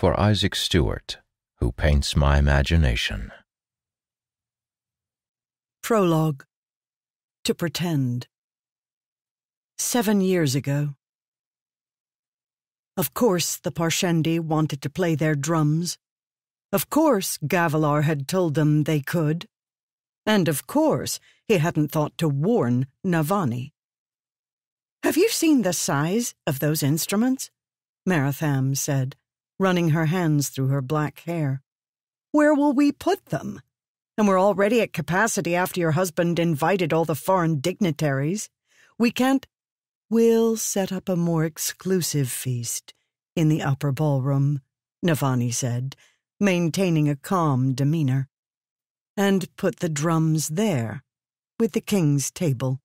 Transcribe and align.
for 0.00 0.18
Isaac 0.18 0.54
Stewart, 0.54 1.18
who 1.58 1.72
paints 1.72 2.16
my 2.16 2.38
imagination. 2.38 3.32
Prologue 5.82 6.46
To 7.44 7.54
Pretend. 7.54 8.26
Seven 9.76 10.22
years 10.22 10.54
ago. 10.54 10.94
Of 12.96 13.12
course, 13.12 13.58
the 13.58 13.70
Parshendi 13.70 14.40
wanted 14.40 14.80
to 14.80 14.88
play 14.88 15.14
their 15.14 15.34
drums. 15.34 15.98
Of 16.72 16.88
course, 16.88 17.36
Gavilar 17.46 18.04
had 18.04 18.26
told 18.26 18.54
them 18.54 18.84
they 18.84 19.00
could. 19.00 19.48
And 20.24 20.48
of 20.48 20.66
course, 20.66 21.20
he 21.46 21.58
hadn't 21.58 21.92
thought 21.92 22.16
to 22.16 22.26
warn 22.26 22.86
Navani. 23.04 23.72
Have 25.02 25.18
you 25.18 25.28
seen 25.28 25.60
the 25.60 25.74
size 25.74 26.34
of 26.46 26.58
those 26.58 26.82
instruments? 26.82 27.50
Maratham 28.06 28.74
said, 28.74 29.16
running 29.60 29.90
her 29.90 30.06
hands 30.06 30.48
through 30.48 30.68
her 30.68 30.80
black 30.80 31.20
hair. 31.20 31.62
Where 32.32 32.54
will 32.54 32.72
we 32.72 32.90
put 32.90 33.26
them? 33.26 33.60
And 34.16 34.26
we're 34.26 34.40
already 34.40 34.80
at 34.80 34.94
capacity 34.94 35.54
after 35.54 35.78
your 35.78 35.92
husband 35.92 36.38
invited 36.38 36.92
all 36.92 37.04
the 37.04 37.14
foreign 37.14 37.60
dignitaries. 37.60 38.48
We 38.98 39.10
can't. 39.10 39.46
We'll 40.08 40.56
set 40.56 40.90
up 40.90 41.08
a 41.08 41.14
more 41.14 41.44
exclusive 41.44 42.30
feast 42.30 42.94
in 43.36 43.48
the 43.48 43.62
upper 43.62 43.92
ballroom, 43.92 44.62
Navani 45.04 45.52
said, 45.52 45.94
maintaining 46.40 47.08
a 47.08 47.14
calm 47.14 47.74
demeanor. 47.74 48.28
And 49.16 49.54
put 49.56 49.80
the 49.80 49.88
drums 49.90 50.48
there, 50.48 51.04
with 51.58 51.72
the 51.72 51.82
king's 51.82 52.30
table. 52.30 52.80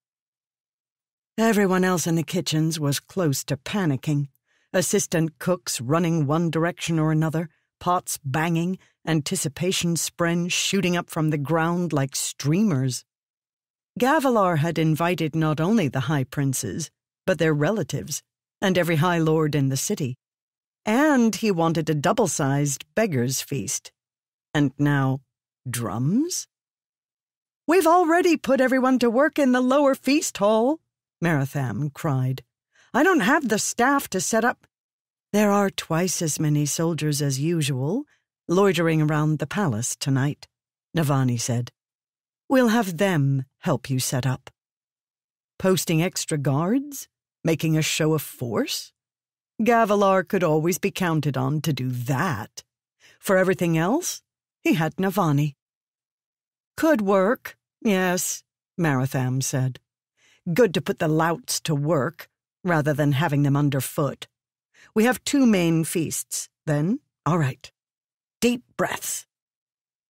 Everyone 1.37 1.85
else 1.85 2.05
in 2.05 2.15
the 2.15 2.23
kitchens 2.23 2.79
was 2.79 2.99
close 2.99 3.43
to 3.45 3.55
panicking. 3.55 4.27
Assistant 4.75 5.39
cooks 5.39 5.79
running 5.79 6.27
one 6.27 6.52
direction 6.52 6.99
or 6.99 7.13
another, 7.13 7.47
pots 7.79 8.20
banging, 8.26 8.77
anticipation 9.07 9.95
spren 9.95 10.51
shooting 10.51 10.98
up 10.98 11.09
from 11.09 11.29
the 11.29 11.37
ground 11.37 11.93
like 11.93 12.13
streamers. 12.13 13.05
Gavilar 13.98 14.57
had 14.57 14.77
invited 14.77 15.34
not 15.34 15.62
only 15.62 15.87
the 15.87 16.12
high 16.12 16.26
princes, 16.26 16.91
but 17.26 17.40
their 17.40 17.53
relatives, 17.53 18.21
and 18.62 18.77
every 18.77 18.98
high 18.98 19.18
lord 19.18 19.55
in 19.55 19.70
the 19.70 19.77
city. 19.77 20.18
And 20.85 21.34
he 21.34 21.51
wanted 21.51 21.90
a 21.90 21.96
double 21.96 22.27
sized 22.27 22.84
beggar's 22.96 23.40
feast. 23.40 23.93
And 24.53 24.73
now, 24.77 25.21
drums? 25.70 26.48
We've 27.65 27.87
already 27.87 28.35
put 28.35 28.59
everyone 28.59 28.99
to 28.99 29.09
work 29.09 29.40
in 29.40 29.53
the 29.53 29.62
lower 29.62 29.96
feast 29.96 30.37
hall, 30.37 30.81
Maratham 31.21 31.91
cried. 31.91 32.43
I 32.96 33.04
don't 33.04 33.20
have 33.20 33.49
the 33.49 33.60
staff 33.60 34.07
to 34.12 34.21
set 34.21 34.46
up. 34.46 34.65
There 35.34 35.51
are 35.51 35.70
twice 35.70 36.21
as 36.21 36.40
many 36.40 36.65
soldiers 36.65 37.21
as 37.21 37.41
usual 37.41 38.05
loitering 38.48 39.02
around 39.02 39.40
the 39.40 39.46
palace 39.46 39.98
tonight, 39.98 40.48
Navani 40.96 41.37
said. 41.37 41.71
We'll 42.48 42.70
have 42.70 42.96
them 42.96 43.43
help 43.60 43.90
you 43.90 43.99
set 43.99 44.26
up. 44.26 44.49
Posting 45.60 46.02
extra 46.02 46.37
guards? 46.37 47.10
Making 47.43 47.77
a 47.77 47.82
show 47.82 48.13
of 48.13 48.21
force? 48.21 48.93
Gavilar 49.62 50.26
could 50.26 50.43
always 50.43 50.77
be 50.77 50.90
counted 50.90 51.35
on 51.35 51.59
to 51.63 51.74
do 51.74 51.90
that. 51.91 52.63
For 53.20 53.35
everything 53.35 53.77
else, 53.77 54.21
he 54.62 54.76
had 54.76 54.96
Navani. 54.96 55.55
Could 56.77 57.02
work, 57.02 57.57
yes, 57.82 58.46
Maratham 58.77 59.41
said. 59.41 59.82
Good 60.54 60.74
to 60.76 60.82
put 60.82 60.99
the 60.99 61.09
louts 61.09 61.59
to 61.62 61.76
work, 61.76 62.30
rather 62.66 62.94
than 62.94 63.13
having 63.13 63.44
them 63.44 63.55
underfoot. 63.55 64.28
We 64.94 65.06
have 65.06 65.24
two 65.24 65.46
main 65.46 65.85
feasts, 65.85 66.50
then, 66.66 67.00
all 67.25 67.38
right. 67.38 67.72
Deep 68.41 68.63
breaths. 68.75 69.25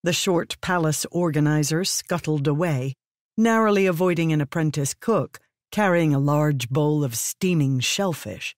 The 0.03 0.14
short 0.14 0.59
palace 0.61 1.06
organizer 1.11 1.83
scuttled 1.83 2.48
away, 2.48 2.95
narrowly 3.38 3.86
avoiding 3.86 4.32
an 4.32 4.42
apprentice 4.42 4.95
cook 4.95 5.39
carrying 5.76 6.14
a 6.14 6.20
large 6.20 6.70
bowl 6.70 7.04
of 7.04 7.15
steaming 7.15 7.82
shellfish. 7.82 8.55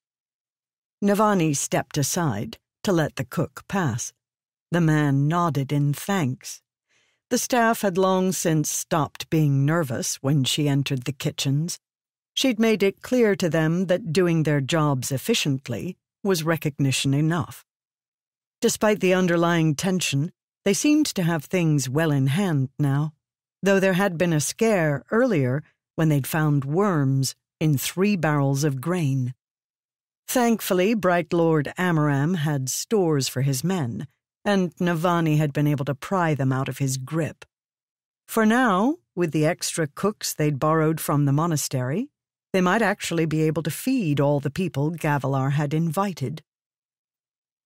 Navani 1.04 1.56
stepped 1.56 1.98
aside 1.98 2.60
to 2.84 2.92
let 2.92 3.16
the 3.16 3.26
cook 3.26 3.64
pass. 3.68 4.14
The 4.72 4.82
man 4.82 5.28
nodded 5.28 5.72
in 5.72 5.94
thanks. 5.94 6.62
The 7.32 7.40
staff 7.40 7.82
had 7.82 7.98
long 7.98 8.34
since 8.34 8.70
stopped 8.70 9.32
being 9.32 9.66
nervous 9.66 10.18
when 10.18 10.44
she 10.44 10.70
entered 10.70 11.06
the 11.06 11.12
kitchens. 11.12 11.80
She'd 12.38 12.60
made 12.60 12.84
it 12.84 13.02
clear 13.02 13.36
to 13.36 13.50
them 13.50 13.88
that 13.88 14.14
doing 14.14 14.44
their 14.44 14.62
jobs 14.62 15.12
efficiently 15.12 15.98
was 16.24 16.44
recognition 16.44 17.16
enough. 17.16 17.66
Despite 18.62 19.00
the 19.00 19.16
underlying 19.16 19.74
tension, 19.74 20.32
they 20.64 20.76
seemed 20.76 21.08
to 21.08 21.24
have 21.24 21.46
things 21.46 21.90
well 21.90 22.12
in 22.12 22.28
hand 22.28 22.70
now, 22.78 23.14
though 23.64 23.80
there 23.80 23.94
had 23.94 24.20
been 24.20 24.34
a 24.34 24.40
scare 24.40 25.04
earlier 25.10 25.64
when 25.96 26.10
they'd 26.10 26.28
found 26.28 26.64
worms 26.64 27.34
in 27.60 27.76
three 27.76 28.16
barrels 28.16 28.64
of 28.64 28.82
grain. 28.82 29.34
Thankfully, 30.28 30.94
Bright 30.94 31.34
Lord 31.34 31.74
Amaram 31.76 32.36
had 32.36 32.70
stores 32.70 33.28
for 33.28 33.42
his 33.42 33.64
men, 33.64 34.06
and 34.46 34.76
Navani 34.76 35.38
had 35.38 35.54
been 35.54 35.66
able 35.66 35.86
to 35.86 35.96
pry 35.96 36.36
them 36.36 36.54
out 36.54 36.70
of 36.70 36.78
his 36.78 36.98
grip. 36.98 37.46
For 38.28 38.46
now, 38.46 38.98
with 39.16 39.32
the 39.32 39.48
extra 39.48 39.88
cooks 39.88 40.36
they'd 40.36 40.60
borrowed 40.60 41.02
from 41.02 41.26
the 41.26 41.34
monastery, 41.34 42.12
they 42.58 42.62
might 42.62 42.82
actually 42.82 43.28
be 43.28 43.44
able 43.44 43.62
to 43.62 43.70
feed 43.70 44.20
all 44.20 44.40
the 44.40 44.50
people 44.50 44.90
Gavilar 44.90 45.52
had 45.52 45.76
invited. 45.76 46.42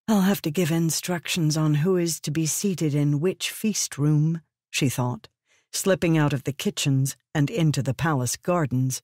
I'll 0.05 0.27
have 0.27 0.41
to 0.41 0.51
give 0.51 0.69
instructions 0.69 1.55
on 1.55 1.75
who 1.75 1.95
is 1.95 2.19
to 2.19 2.29
be 2.29 2.45
seated 2.45 2.93
in 2.93 3.21
which 3.21 3.51
feast 3.51 3.97
room, 3.97 4.41
she 4.69 4.89
thought, 4.89 5.29
slipping 5.71 6.17
out 6.17 6.33
of 6.33 6.43
the 6.43 6.51
kitchens 6.51 7.15
and 7.33 7.49
into 7.49 7.81
the 7.81 7.93
palace 7.93 8.35
gardens. 8.35 9.01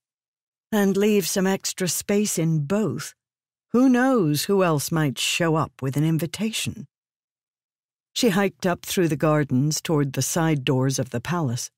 And 0.74 0.98
leave 0.98 1.26
some 1.26 1.48
extra 1.48 1.88
space 1.88 2.38
in 2.38 2.66
both 2.66 3.14
who 3.72 3.88
knows 3.88 4.44
who 4.44 4.66
else 4.66 4.92
might 4.92 5.18
show 5.18 5.56
up 5.56 5.82
with 5.82 5.96
an 5.96 6.04
invitation? 6.04 6.88
She 8.12 8.32
hiked 8.32 8.66
up 8.66 8.86
through 8.86 9.08
the 9.08 9.16
gardens 9.16 9.80
toward 9.80 10.12
the 10.12 10.22
side 10.22 10.66
doors 10.66 11.00
of 11.00 11.12
the 11.12 11.22
palace. 11.22 11.72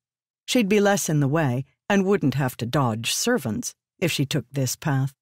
She'd 0.48 0.68
be 0.68 0.80
less 0.80 1.10
in 1.10 1.20
the 1.20 1.28
way 1.28 1.66
and 1.88 2.06
wouldn't 2.06 2.34
have 2.34 2.58
to 2.58 2.66
dodge 2.66 3.14
servants 3.14 3.76
if 4.00 4.12
she 4.12 4.26
took 4.26 4.46
this 4.52 4.76
path. 4.76 5.14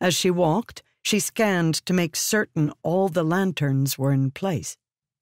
As 0.00 0.14
she 0.14 0.30
walked, 0.30 0.82
she 1.02 1.20
scanned 1.20 1.74
to 1.86 1.92
make 1.92 2.16
certain 2.16 2.72
all 2.82 3.08
the 3.08 3.22
lanterns 3.22 3.96
were 3.96 4.12
in 4.12 4.30
place. 4.30 4.76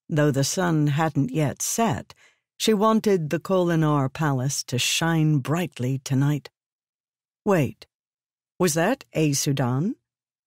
Though 0.09 0.31
the 0.31 0.45
sun 0.45 0.89
hadn't 0.89 1.31
yet 1.31 1.63
set, 1.63 2.15
she 2.57 2.73
wanted 2.73 3.31
the 3.31 3.41
Kholinar 3.41 4.13
palace 4.13 4.65
to 4.65 4.79
shine 4.79 5.39
brightly 5.39 5.99
tonight. 5.99 6.51
Wait, 7.45 7.87
was 8.59 8.75
that 8.75 9.05
Aesudan? 9.15 9.97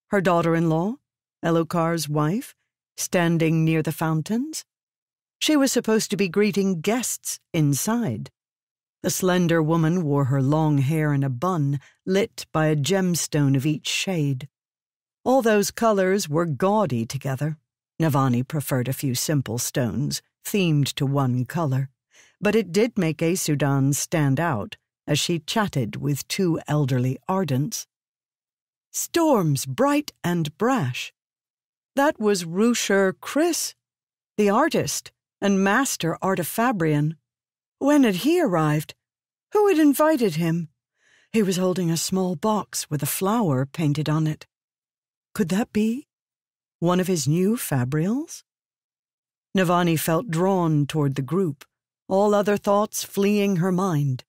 her 0.09 0.21
daughter 0.21 0.55
in 0.55 0.69
law, 0.69 0.95
Elhokar's 1.43 2.07
wife, 2.07 2.55
standing 2.95 3.65
near 3.65 3.83
the 3.83 3.91
fountains. 3.91 4.63
She 5.39 5.55
was 5.55 5.71
supposed 5.71 6.09
to 6.11 6.17
be 6.17 6.29
greeting 6.29 6.81
guests 6.81 7.39
inside. 7.53 8.31
The 9.03 9.09
slender 9.09 9.61
woman 9.61 10.03
wore 10.03 10.25
her 10.25 10.41
long 10.41 10.79
hair 10.79 11.13
in 11.13 11.23
a 11.23 11.29
bun, 11.29 11.79
lit 12.05 12.45
by 12.51 12.67
a 12.67 12.75
gemstone 12.75 13.55
of 13.55 13.65
each 13.65 13.87
shade. 13.87 14.47
All 15.23 15.41
those 15.41 15.71
colors 15.71 16.27
were 16.27 16.45
gaudy 16.45 17.05
together. 17.05 17.57
Navani 18.01 18.47
preferred 18.47 18.87
a 18.87 18.93
few 18.93 19.15
simple 19.15 19.57
stones, 19.57 20.21
themed 20.45 20.93
to 20.93 21.05
one 21.05 21.45
color, 21.45 21.89
but 22.39 22.55
it 22.55 22.71
did 22.71 22.97
make 22.97 23.21
Aesudan 23.21 23.93
stand 23.93 24.39
out 24.39 24.77
as 25.07 25.19
she 25.19 25.39
chatted 25.39 25.95
with 25.95 26.27
two 26.27 26.59
elderly 26.67 27.17
ardents 27.29 27.85
storms 28.97 29.65
bright 29.65 30.11
and 30.23 30.57
brash. 30.57 31.13
That 31.95 32.19
was 32.19 32.43
Rushur 32.43 33.13
Kris, 33.19 33.75
the 34.37 34.49
artist 34.49 35.11
and 35.39 35.63
master 35.63 36.17
artifabrian. 36.21 37.15
When 37.79 38.03
had 38.03 38.15
he 38.17 38.41
arrived? 38.41 38.95
Who 39.53 39.67
had 39.67 39.77
invited 39.77 40.35
him? 40.35 40.69
He 41.31 41.43
was 41.43 41.57
holding 41.57 41.91
a 41.91 41.97
small 41.97 42.35
box 42.35 42.89
with 42.89 43.03
a 43.03 43.07
flower 43.07 43.65
painted 43.65 44.09
on 44.09 44.25
it. 44.25 44.47
Could 45.33 45.49
that 45.49 45.71
be 45.71 46.07
one 46.79 46.99
of 46.99 47.07
his 47.07 47.27
new 47.27 47.55
fabrials? 47.55 48.43
Navani 49.55 49.99
felt 49.99 50.29
drawn 50.29 50.85
toward 50.87 51.15
the 51.15 51.21
group, 51.21 51.65
all 52.07 52.33
other 52.33 52.57
thoughts 52.57 53.03
fleeing 53.03 53.57
her 53.57 53.71
mind. 53.71 54.23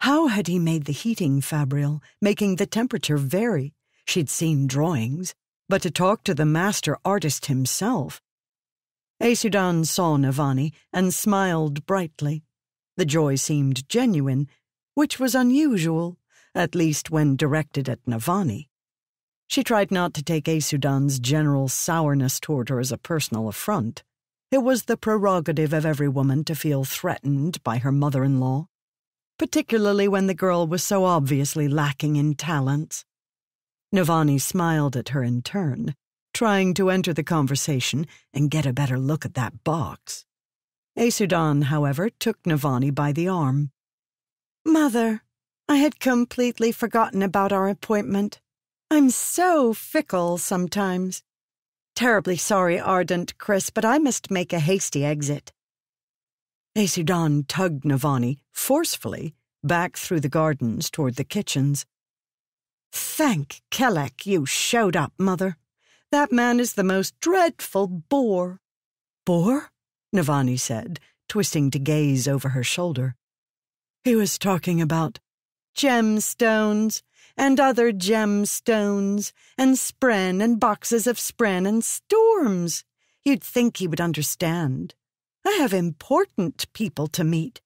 How 0.00 0.28
had 0.28 0.46
he 0.46 0.58
made 0.58 0.84
the 0.84 0.92
heating 0.92 1.40
fabrial, 1.40 2.00
making 2.22 2.56
the 2.56 2.66
temperature 2.66 3.16
vary? 3.18 3.74
She'd 4.04 4.30
seen 4.30 4.68
drawings, 4.68 5.34
but 5.68 5.82
to 5.82 5.90
talk 5.90 6.22
to 6.24 6.34
the 6.34 6.46
master 6.46 6.96
artist 7.04 7.46
himself. 7.46 8.22
Aesudan 9.20 9.84
saw 9.84 10.16
Navani 10.16 10.72
and 10.92 11.12
smiled 11.12 11.84
brightly. 11.84 12.44
The 12.98 13.06
joy 13.06 13.36
seemed 13.36 13.88
genuine, 13.88 14.48
which 14.94 15.20
was 15.20 15.36
unusual, 15.36 16.18
at 16.52 16.74
least 16.74 17.12
when 17.12 17.36
directed 17.36 17.88
at 17.88 18.04
Navani. 18.06 18.66
She 19.46 19.62
tried 19.62 19.92
not 19.92 20.14
to 20.14 20.22
take 20.24 20.46
Aesudan's 20.46 21.20
general 21.20 21.68
sourness 21.68 22.40
toward 22.40 22.70
her 22.70 22.80
as 22.80 22.90
a 22.90 22.98
personal 22.98 23.46
affront. 23.46 24.02
It 24.50 24.64
was 24.64 24.82
the 24.82 24.96
prerogative 24.96 25.72
of 25.72 25.86
every 25.86 26.08
woman 26.08 26.42
to 26.46 26.56
feel 26.56 26.82
threatened 26.82 27.62
by 27.62 27.78
her 27.78 27.92
mother 27.92 28.24
in 28.24 28.40
law, 28.40 28.66
particularly 29.38 30.08
when 30.08 30.26
the 30.26 30.34
girl 30.34 30.66
was 30.66 30.82
so 30.82 31.04
obviously 31.04 31.68
lacking 31.68 32.16
in 32.16 32.34
talents. 32.34 33.04
Navani 33.94 34.40
smiled 34.40 34.96
at 34.96 35.10
her 35.10 35.22
in 35.22 35.42
turn, 35.42 35.94
trying 36.34 36.74
to 36.74 36.90
enter 36.90 37.14
the 37.14 37.22
conversation 37.22 38.08
and 38.34 38.50
get 38.50 38.66
a 38.66 38.72
better 38.72 38.98
look 38.98 39.24
at 39.24 39.34
that 39.34 39.62
box. 39.62 40.24
Aesudan, 40.98 41.64
however, 41.64 42.10
took 42.10 42.42
Navani 42.42 42.92
by 42.92 43.12
the 43.12 43.28
arm. 43.28 43.70
Mother, 44.64 45.22
I 45.68 45.76
had 45.76 46.00
completely 46.00 46.72
forgotten 46.72 47.22
about 47.22 47.52
our 47.52 47.68
appointment. 47.68 48.40
I'm 48.90 49.10
so 49.10 49.72
fickle 49.72 50.38
sometimes. 50.38 51.22
Terribly 51.94 52.36
sorry, 52.36 52.80
Ardent 52.80 53.38
Kris, 53.38 53.70
but 53.70 53.84
I 53.84 53.98
must 53.98 54.30
make 54.30 54.52
a 54.52 54.58
hasty 54.58 55.04
exit. 55.04 55.52
Aesudan 56.76 57.44
tugged 57.46 57.84
Navani 57.84 58.38
forcefully 58.52 59.34
back 59.62 59.96
through 59.96 60.20
the 60.20 60.28
gardens 60.28 60.90
toward 60.90 61.14
the 61.14 61.24
kitchens. 61.24 61.86
Thank 62.90 63.62
Kelek 63.70 64.26
you 64.26 64.46
showed 64.46 64.96
up, 64.96 65.12
Mother. 65.18 65.56
That 66.10 66.32
man 66.32 66.58
is 66.58 66.74
the 66.74 66.84
most 66.84 67.18
dreadful 67.20 67.86
bore. 67.86 68.60
Bore? 69.24 69.70
Navani 70.14 70.58
said, 70.58 71.00
twisting 71.28 71.70
to 71.70 71.78
gaze 71.78 72.26
over 72.26 72.50
her 72.50 72.64
shoulder. 72.64 73.14
He 74.04 74.14
was 74.14 74.38
talking 74.38 74.80
about 74.80 75.18
gemstones 75.76 77.02
and 77.36 77.60
other 77.60 77.92
gemstones 77.92 79.32
and 79.56 79.74
spren 79.74 80.42
and 80.42 80.58
boxes 80.58 81.06
of 81.06 81.18
spren 81.18 81.68
and 81.68 81.84
storms. 81.84 82.84
You'd 83.24 83.44
think 83.44 83.76
he 83.76 83.86
would 83.86 84.00
understand. 84.00 84.94
I 85.46 85.52
have 85.52 85.72
important 85.72 86.72
people 86.72 87.06
to 87.08 87.22
meet. 87.22 87.60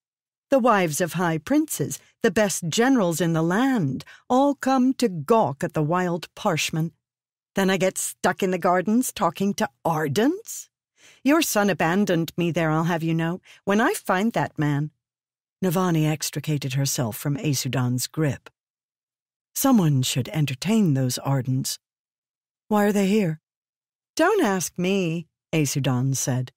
The 0.51 0.59
wives 0.59 1.01
of 1.01 1.15
high 1.15 1.39
princes, 1.39 1.99
the 2.23 2.31
best 2.31 2.69
generals 2.69 3.21
in 3.21 3.33
the 3.33 3.43
land, 3.43 4.05
all 4.29 4.55
come 4.55 4.93
to 4.95 5.09
gawk 5.09 5.65
at 5.65 5.73
the 5.73 5.83
wild 5.83 6.29
parshman. 6.35 6.93
Then 7.55 7.71
I 7.71 7.77
get 7.79 7.97
stuck 7.97 8.43
in 8.43 8.51
the 8.51 8.59
gardens 8.59 9.13
talking 9.13 9.55
to 9.55 9.69
Ardents? 9.85 10.69
Your 11.25 11.43
son 11.43 11.71
abandoned 11.71 12.33
me 12.37 12.51
there, 12.51 12.71
I'll 12.71 12.85
have 12.85 13.03
you 13.03 13.15
know, 13.15 13.41
when 13.65 13.81
I 13.81 13.95
find 13.95 14.33
that 14.33 14.59
man. 14.59 14.91
Navani 15.63 16.09
extricated 16.11 16.75
herself 16.75 17.17
from 17.17 17.37
Aesudan's 17.37 18.07
grip. 18.07 18.51
Someone 19.55 20.03
should 20.03 20.29
entertain 20.31 20.95
those 20.95 21.19
Ardents. 21.25 21.79
Why 22.69 22.85
are 22.87 22.93
they 22.93 23.07
here? 23.07 23.41
Don't 24.17 24.43
ask 24.45 24.79
me, 24.79 25.27
Aesudan 25.53 26.17
said. 26.17 26.53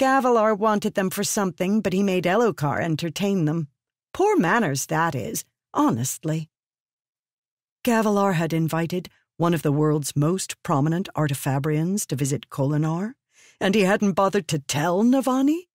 Gavilar 0.00 0.56
wanted 0.58 0.94
them 0.94 1.10
for 1.10 1.22
something, 1.22 1.80
but 1.80 1.92
he 1.92 2.02
made 2.02 2.24
Elhokar 2.24 2.80
entertain 2.80 3.44
them. 3.44 3.68
Poor 4.12 4.36
manners, 4.36 4.86
that 4.86 5.14
is, 5.14 5.44
honestly. 5.72 6.50
Gavilar 7.84 8.34
had 8.34 8.52
invited 8.52 9.08
one 9.36 9.54
of 9.54 9.62
the 9.62 9.72
world's 9.72 10.16
most 10.16 10.60
prominent 10.62 11.08
artifabrians 11.16 12.06
to 12.06 12.16
visit 12.16 12.48
Kholinar, 12.48 13.14
and 13.60 13.74
he 13.74 13.82
hadn't 13.82 14.12
bothered 14.12 14.48
to 14.48 14.58
tell 14.58 15.02
Navani? 15.02 15.68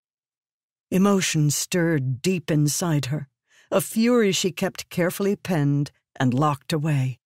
Emotion 0.91 1.51
stirred 1.51 2.21
deep 2.21 2.49
inside 2.49 3.05
her, 3.05 3.27
a 3.71 3.81
fury 3.81 4.31
she 4.31 4.51
kept 4.51 4.89
carefully 4.89 5.35
penned 5.35 5.91
and 6.19 6.33
locked 6.33 6.73
away. 6.73 7.19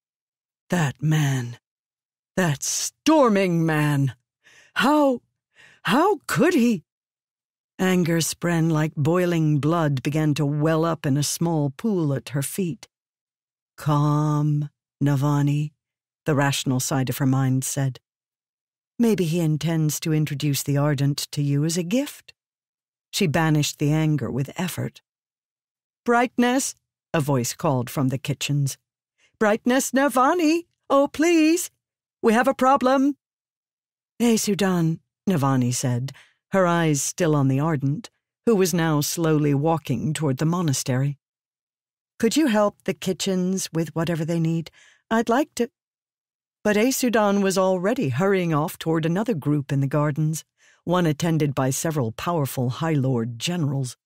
That 0.69 1.01
man. 1.01 1.57
That 2.35 2.63
storming 2.63 3.65
man. 3.65 4.15
How. 4.75 5.21
how 5.83 6.19
could 6.27 6.53
he? 6.53 6.83
Anger 7.79 8.19
spren 8.19 8.71
like 8.71 8.93
boiling 8.95 9.59
blood 9.59 10.03
began 10.03 10.33
to 10.35 10.45
well 10.45 10.85
up 10.85 11.05
in 11.05 11.17
a 11.17 11.23
small 11.23 11.71
pool 11.71 12.13
at 12.13 12.29
her 12.29 12.41
feet. 12.41 12.87
Calm, 13.77 14.69
Navani, 15.03 15.71
the 16.25 16.35
rational 16.35 16.79
side 16.79 17.09
of 17.09 17.17
her 17.17 17.25
mind 17.25 17.63
said. 17.63 17.99
Maybe 19.03 19.25
he 19.25 19.41
intends 19.41 19.99
to 19.99 20.13
introduce 20.13 20.63
the 20.63 20.77
Ardent 20.77 21.27
to 21.33 21.41
you 21.41 21.65
as 21.65 21.75
a 21.75 21.83
gift. 21.83 22.33
She 23.11 23.27
banished 23.27 23.77
the 23.77 23.91
anger 23.91 24.31
with 24.31 24.57
effort. 24.57 25.01
Brightness, 26.05 26.73
a 27.13 27.19
voice 27.19 27.53
called 27.53 27.89
from 27.89 28.07
the 28.07 28.17
kitchens. 28.17 28.77
Brightness 29.39 29.91
Navani, 29.91 30.67
oh 30.89 31.09
please, 31.09 31.69
we 32.21 32.31
have 32.31 32.47
a 32.47 32.53
problem. 32.53 33.17
Aesudan, 34.21 35.01
Navani 35.29 35.73
said, 35.73 36.13
her 36.53 36.65
eyes 36.65 37.01
still 37.01 37.35
on 37.35 37.49
the 37.49 37.59
Ardent, 37.59 38.09
who 38.45 38.55
was 38.55 38.73
now 38.73 39.01
slowly 39.01 39.53
walking 39.53 40.13
toward 40.13 40.37
the 40.37 40.45
monastery. 40.45 41.17
Could 42.19 42.37
you 42.37 42.47
help 42.47 42.77
the 42.85 42.93
kitchens 42.93 43.67
with 43.73 43.93
whatever 43.97 44.23
they 44.23 44.39
need? 44.39 44.71
I'd 45.11 45.27
like 45.27 45.53
to. 45.55 45.69
But 46.63 46.77
Aesudan 46.77 47.41
was 47.41 47.57
already 47.57 48.07
hurrying 48.07 48.53
off 48.53 48.79
toward 48.79 49.05
another 49.05 49.33
group 49.33 49.71
in 49.71 49.81
the 49.81 49.87
gardens 49.87 50.45
one 50.85 51.05
attended 51.05 51.53
by 51.55 51.69
several 51.69 52.11
powerful 52.11 52.69
High 52.69 52.93
Lord 52.93 53.39
generals. 53.39 53.97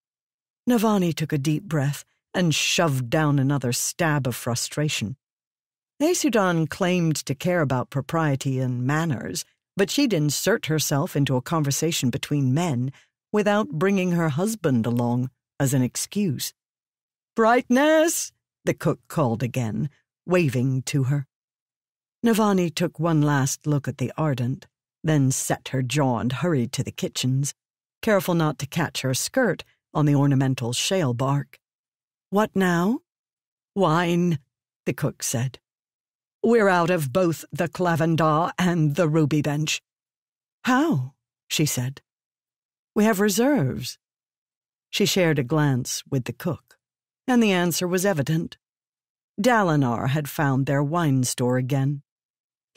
Navani 0.70 1.14
took 1.14 1.32
a 1.32 1.38
deep 1.38 1.64
breath 1.64 2.04
and 2.34 2.54
shoved 2.54 3.10
down 3.10 3.40
another 3.40 3.72
stab 3.72 4.28
of 4.28 4.36
frustration. 4.36 5.18
Aesudan 6.00 6.68
claimed 6.68 7.16
to 7.26 7.34
care 7.34 7.62
about 7.62 7.90
propriety 7.90 8.60
and 8.60 8.86
manners, 8.86 9.46
but 9.76 9.90
she'd 9.90 10.14
insert 10.14 10.68
herself 10.68 11.16
into 11.16 11.36
a 11.36 11.42
conversation 11.42 12.10
between 12.10 12.54
men 12.54 12.92
without 13.32 13.70
bringing 13.70 14.12
her 14.12 14.30
husband 14.30 14.86
along 14.86 15.30
as 15.60 15.74
an 15.74 15.82
excuse. 15.82 16.54
Brightness, 17.36 18.32
the 18.66 18.74
cook 18.74 19.00
called 19.08 19.42
again, 19.42 19.90
waving 20.26 20.84
to 20.84 21.04
her. 21.04 21.28
Navani 22.26 22.74
took 22.74 23.00
one 23.00 23.22
last 23.22 23.68
look 23.68 23.88
at 23.88 23.98
the 23.98 24.12
Ardent 24.18 24.66
then 25.08 25.32
set 25.32 25.70
her 25.70 25.82
jaw 25.82 26.20
and 26.20 26.32
hurried 26.32 26.72
to 26.74 26.84
the 26.84 26.92
kitchens, 26.92 27.54
careful 28.02 28.34
not 28.34 28.60
to 28.60 28.68
catch 28.68 29.02
her 29.02 29.14
skirt 29.14 29.64
on 29.94 30.06
the 30.06 30.16
ornamental 30.16 30.74
shale 30.74 31.14
bark. 31.14 31.60
What 32.30 32.56
now? 32.56 33.00
Wine, 33.76 34.40
the 34.86 34.94
cook 34.94 35.24
said. 35.24 35.60
We're 36.44 36.70
out 36.70 36.90
of 36.90 37.12
both 37.12 37.46
the 37.52 37.68
Clavendah 37.68 38.52
and 38.58 38.96
the 38.96 39.08
Ruby 39.08 39.42
Bench. 39.42 39.82
How? 40.66 41.14
she 41.48 41.66
said. 41.66 42.02
We 42.94 43.06
have 43.06 43.20
reserves. 43.20 43.98
She 44.90 45.06
shared 45.06 45.40
a 45.40 45.44
glance 45.44 46.04
with 46.10 46.26
the 46.26 46.34
cook, 46.34 46.78
and 47.28 47.42
the 47.42 47.52
answer 47.52 47.88
was 47.88 48.06
evident. 48.06 48.58
Dalinar 49.40 50.10
had 50.10 50.30
found 50.30 50.66
their 50.66 50.84
wine 50.84 51.24
store 51.24 51.58
again. 51.58 52.02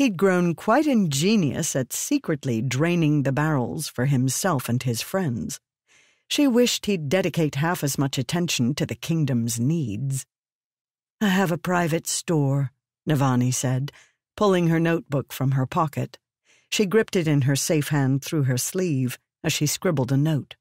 He'd 0.00 0.16
grown 0.16 0.54
quite 0.54 0.87
ingenious 0.87 1.76
at 1.76 1.92
secretly 1.92 2.62
draining 2.62 3.25
the 3.25 3.33
barrels 3.33 3.87
for 3.87 4.07
himself 4.07 4.66
and 4.66 4.83
his 4.83 5.02
friends. 5.02 5.61
She 6.26 6.49
wished 6.49 6.87
he'd 6.87 7.11
dedicate 7.11 7.57
half 7.57 7.85
as 7.85 7.99
much 7.99 8.16
attention 8.16 8.75
to 8.76 8.87
the 8.87 8.95
kingdom's 8.95 9.61
needs. 9.61 10.25
I 11.21 11.28
have 11.28 11.52
a 11.52 11.59
private 11.59 12.07
store, 12.07 12.73
Navani 13.07 13.52
said, 13.52 13.92
pulling 14.38 14.69
her 14.69 14.80
notebook 14.80 15.35
from 15.35 15.50
her 15.50 15.66
pocket. 15.66 16.19
She 16.71 16.87
gripped 16.87 17.14
it 17.14 17.28
in 17.28 17.42
her 17.42 17.54
safe 17.54 17.88
hand 17.88 18.25
through 18.25 18.45
her 18.45 18.57
sleeve 18.57 19.19
as 19.45 19.52
she 19.52 19.66
scribbled 19.66 20.12
a 20.12 20.16
note. 20.16 20.57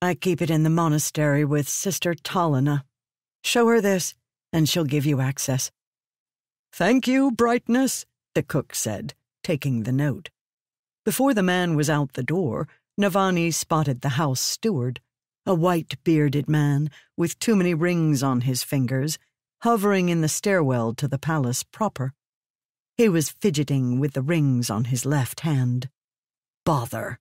I 0.00 0.14
keep 0.14 0.40
it 0.40 0.48
in 0.48 0.62
the 0.62 0.70
monastery 0.70 1.44
with 1.44 1.68
Sister 1.68 2.14
Talina. 2.14 2.84
Show 3.42 3.66
her 3.66 3.80
this, 3.80 4.14
and 4.52 4.68
she'll 4.68 4.84
give 4.84 5.06
you 5.06 5.20
access. 5.20 5.72
Thank 6.72 7.08
you, 7.08 7.32
brightness, 7.32 8.06
the 8.36 8.42
cook 8.42 8.74
said, 8.74 9.14
taking 9.42 9.84
the 9.84 9.92
note. 9.92 10.28
Before 11.06 11.32
the 11.32 11.42
man 11.42 11.74
was 11.74 11.88
out 11.88 12.12
the 12.12 12.22
door, 12.22 12.68
Navani 13.00 13.50
spotted 13.50 14.02
the 14.02 14.18
house 14.20 14.40
steward, 14.40 15.00
a 15.46 15.54
white 15.54 15.96
bearded 16.04 16.46
man 16.46 16.90
with 17.16 17.38
too 17.38 17.56
many 17.56 17.72
rings 17.72 18.22
on 18.22 18.42
his 18.42 18.62
fingers, 18.62 19.18
hovering 19.62 20.10
in 20.10 20.20
the 20.20 20.28
stairwell 20.28 20.92
to 20.96 21.08
the 21.08 21.18
palace 21.18 21.62
proper. 21.62 22.12
He 22.98 23.08
was 23.08 23.30
fidgeting 23.30 24.00
with 24.00 24.12
the 24.12 24.20
rings 24.20 24.68
on 24.68 24.84
his 24.84 25.06
left 25.06 25.40
hand. 25.40 25.88
Bother. 26.66 27.18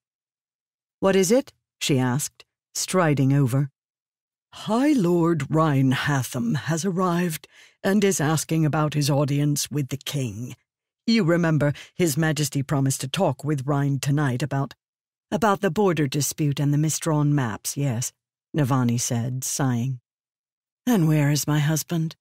What 1.00 1.16
is 1.16 1.32
it? 1.32 1.54
she 1.80 1.98
asked, 1.98 2.44
striding 2.74 3.32
over. 3.32 3.70
High 4.52 4.92
Lord 4.92 5.50
Rine 5.50 5.92
Hatham 5.92 6.56
has 6.56 6.84
arrived 6.84 7.48
and 7.82 8.04
is 8.04 8.20
asking 8.20 8.66
about 8.66 8.96
his 8.96 9.10
audience 9.10 9.72
with 9.72 9.88
the 9.88 9.98
king. 9.98 10.58
You 11.08 11.24
remember 11.24 11.74
His 11.94 12.18
Majesty 12.18 12.64
promised 12.64 13.02
to 13.02 13.08
talk 13.08 13.44
with 13.44 13.68
Rine 13.68 14.00
tonight 14.00 14.42
about. 14.42 14.74
About 15.32 15.62
the 15.62 15.70
border 15.70 16.08
dispute 16.08 16.60
and 16.60 16.74
the 16.74 16.80
misdrawn 16.80 17.34
maps, 17.34 17.78
yes, 17.78 18.12
Navani 18.56 19.00
said, 19.00 19.44
sighing. 19.44 20.00
And 20.88 21.08
where 21.08 21.30
is 21.30 21.48
my 21.48 21.60
husband? 21.60 22.16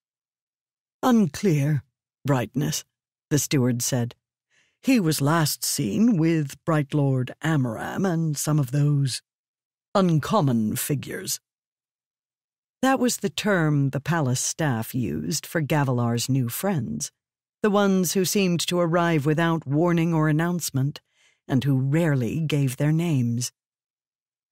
Unclear, 1.03 1.83
brightness. 2.27 2.85
the 3.31 3.39
steward 3.39 3.81
said. 3.83 4.15
He 4.83 5.01
was 5.01 5.23
last 5.23 5.65
seen 5.65 6.19
with 6.19 6.63
Bright 6.67 6.93
Lord 6.93 7.35
Amaram 7.43 8.07
and 8.07 8.37
some 8.37 8.59
of 8.59 8.71
those 8.71 9.23
uncommon 9.95 10.77
figures. 10.77 11.41
That 12.83 12.99
was 12.99 13.19
the 13.19 13.31
term 13.31 13.91
the 13.91 14.01
palace 14.01 14.41
staff 14.41 14.95
used 14.95 15.47
for 15.47 15.63
Gavilar's 15.63 16.29
new 16.29 16.51
friends, 16.51 17.11
the 17.65 17.71
ones 17.71 18.13
who 18.13 18.27
seemed 18.27 18.61
to 18.61 18.79
arrive 18.79 19.25
without 19.25 19.67
warning 19.67 20.13
or 20.13 20.29
announcement, 20.29 21.01
and 21.49 21.65
who 21.65 21.81
rarely 21.81 22.39
gave 22.41 22.77
their 22.77 22.93
names. 22.93 23.53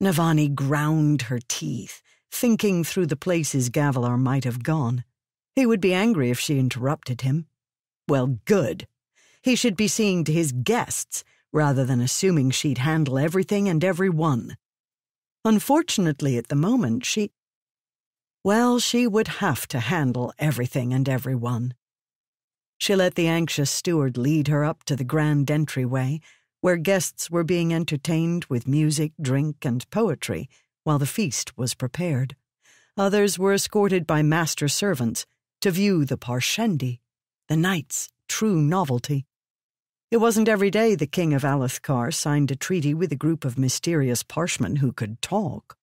Navani 0.02 0.54
ground 0.54 1.20
her 1.28 1.38
teeth, 1.46 2.00
thinking 2.30 2.82
through 2.82 3.04
the 3.04 3.14
places 3.14 3.68
Gavilar 3.68 4.18
might 4.18 4.44
have 4.44 4.62
gone. 4.62 5.04
He 5.54 5.66
would 5.66 5.82
be 5.82 5.92
angry 5.92 6.30
if 6.30 6.40
she 6.40 6.58
interrupted 6.58 7.20
him. 7.20 7.48
Well, 8.08 8.38
good. 8.46 8.88
He 9.42 9.56
should 9.56 9.76
be 9.76 9.88
seeing 9.88 10.24
to 10.24 10.32
his 10.32 10.52
guests 10.52 11.22
rather 11.52 11.84
than 11.84 12.00
assuming 12.00 12.50
she'd 12.50 12.78
handle 12.78 13.18
everything 13.18 13.68
and 13.68 13.84
every 13.84 14.08
one. 14.08 14.56
Unfortunately, 15.44 16.38
at 16.38 16.48
the 16.48 16.56
moment, 16.56 17.04
she. 17.04 17.30
Well, 18.42 18.78
she 18.78 19.06
would 19.06 19.28
have 19.28 19.68
to 19.68 19.80
handle 19.80 20.32
everything 20.38 20.94
and 20.94 21.06
everyone. 21.10 21.74
She 22.78 22.96
let 22.96 23.14
the 23.14 23.28
anxious 23.28 23.70
steward 23.70 24.16
lead 24.16 24.48
her 24.48 24.64
up 24.64 24.84
to 24.84 24.96
the 24.96 25.04
grand 25.04 25.50
entryway, 25.50 26.20
where 26.60 26.76
guests 26.76 27.30
were 27.30 27.44
being 27.44 27.72
entertained 27.72 28.44
with 28.46 28.66
music, 28.66 29.12
drink, 29.20 29.64
and 29.64 29.88
poetry 29.90 30.48
while 30.84 30.98
the 30.98 31.06
feast 31.06 31.56
was 31.56 31.74
prepared. 31.74 32.36
Others 32.96 33.38
were 33.38 33.52
escorted 33.52 34.06
by 34.06 34.22
master 34.22 34.68
servants 34.68 35.26
to 35.60 35.70
view 35.70 36.04
the 36.04 36.18
Parshendi, 36.18 37.00
the 37.48 37.56
night's 37.56 38.08
true 38.28 38.60
novelty. 38.60 39.26
It 40.10 40.18
wasn't 40.18 40.48
every 40.48 40.70
day 40.70 40.94
the 40.94 41.06
king 41.06 41.32
of 41.32 41.42
Alethkar 41.42 42.12
signed 42.12 42.50
a 42.50 42.56
treaty 42.56 42.92
with 42.92 43.12
a 43.12 43.16
group 43.16 43.44
of 43.44 43.58
mysterious 43.58 44.22
parshmen 44.22 44.76
who 44.76 44.92
could 44.92 45.22
talk. 45.22 45.76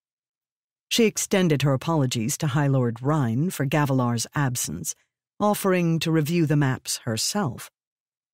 She 0.88 1.04
extended 1.04 1.62
her 1.62 1.72
apologies 1.72 2.36
to 2.38 2.48
High 2.48 2.68
Lord 2.68 3.02
Rine 3.02 3.50
for 3.50 3.66
Gavilar's 3.66 4.26
absence, 4.34 4.94
offering 5.40 5.98
to 6.00 6.12
review 6.12 6.46
the 6.46 6.56
maps 6.56 6.98
herself. 7.04 7.70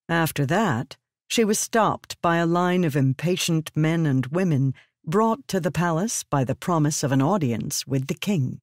After 0.08 0.44
that, 0.46 0.96
she 1.28 1.44
was 1.44 1.58
stopped 1.58 2.20
by 2.20 2.36
a 2.36 2.46
line 2.46 2.84
of 2.84 2.96
impatient 2.96 3.70
men 3.74 4.06
and 4.06 4.26
women 4.26 4.74
brought 5.04 5.46
to 5.48 5.60
the 5.60 5.70
palace 5.70 6.24
by 6.24 6.44
the 6.44 6.54
promise 6.54 7.02
of 7.02 7.12
an 7.12 7.22
audience 7.22 7.86
with 7.86 8.08
the 8.08 8.14
king. 8.14 8.60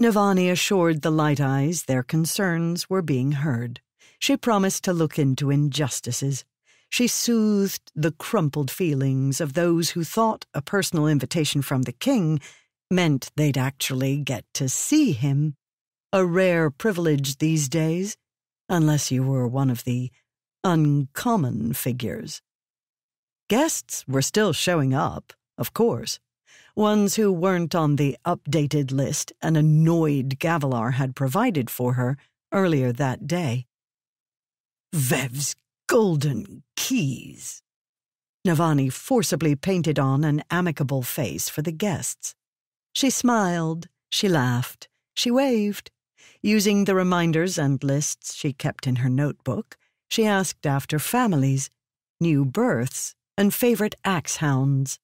Navani 0.00 0.50
assured 0.50 1.02
the 1.02 1.10
Light 1.10 1.40
Eyes 1.40 1.84
their 1.84 2.02
concerns 2.02 2.90
were 2.90 3.02
being 3.02 3.32
heard. 3.32 3.80
She 4.18 4.36
promised 4.36 4.84
to 4.84 4.92
look 4.92 5.18
into 5.18 5.50
injustices. 5.50 6.44
She 6.88 7.06
soothed 7.06 7.92
the 7.94 8.12
crumpled 8.12 8.70
feelings 8.70 9.40
of 9.40 9.52
those 9.52 9.90
who 9.90 10.02
thought 10.02 10.46
a 10.54 10.62
personal 10.62 11.06
invitation 11.06 11.62
from 11.62 11.82
the 11.82 11.92
king 11.92 12.40
meant 12.90 13.30
they'd 13.36 13.58
actually 13.58 14.18
get 14.18 14.44
to 14.54 14.68
see 14.68 15.12
him. 15.12 15.56
A 16.14 16.24
rare 16.24 16.70
privilege 16.70 17.38
these 17.38 17.68
days, 17.68 18.16
unless 18.68 19.10
you 19.10 19.24
were 19.24 19.48
one 19.48 19.68
of 19.68 19.82
the 19.82 20.12
uncommon 20.62 21.72
figures. 21.72 22.40
Guests 23.48 24.04
were 24.06 24.22
still 24.22 24.52
showing 24.52 24.94
up, 24.94 25.32
of 25.58 25.74
course. 25.74 26.20
Ones 26.76 27.16
who 27.16 27.32
weren't 27.32 27.74
on 27.74 27.96
the 27.96 28.16
updated 28.24 28.92
list 28.92 29.32
an 29.42 29.56
annoyed 29.56 30.38
Gavilar 30.38 30.92
had 30.92 31.16
provided 31.16 31.68
for 31.68 31.94
her 31.94 32.16
earlier 32.52 32.92
that 32.92 33.26
day. 33.26 33.66
Vev's 34.92 35.56
golden 35.88 36.62
keys. 36.76 37.60
Navani 38.46 38.92
forcibly 38.92 39.56
painted 39.56 39.98
on 39.98 40.22
an 40.22 40.44
amicable 40.48 41.02
face 41.02 41.48
for 41.48 41.62
the 41.62 41.72
guests. 41.72 42.36
She 42.94 43.10
smiled, 43.10 43.88
she 44.12 44.28
laughed, 44.28 44.88
she 45.16 45.32
waved. 45.32 45.90
Using 46.42 46.84
the 46.84 46.94
reminders 46.94 47.58
and 47.58 47.82
lists 47.82 48.34
she 48.34 48.52
kept 48.52 48.86
in 48.86 48.96
her 48.96 49.08
notebook, 49.08 49.76
she 50.08 50.26
asked 50.26 50.66
after 50.66 50.98
families, 50.98 51.70
new 52.20 52.44
births, 52.44 53.14
and 53.36 53.52
favorite 53.52 53.94
axe 54.04 54.36
hounds. 54.36 54.98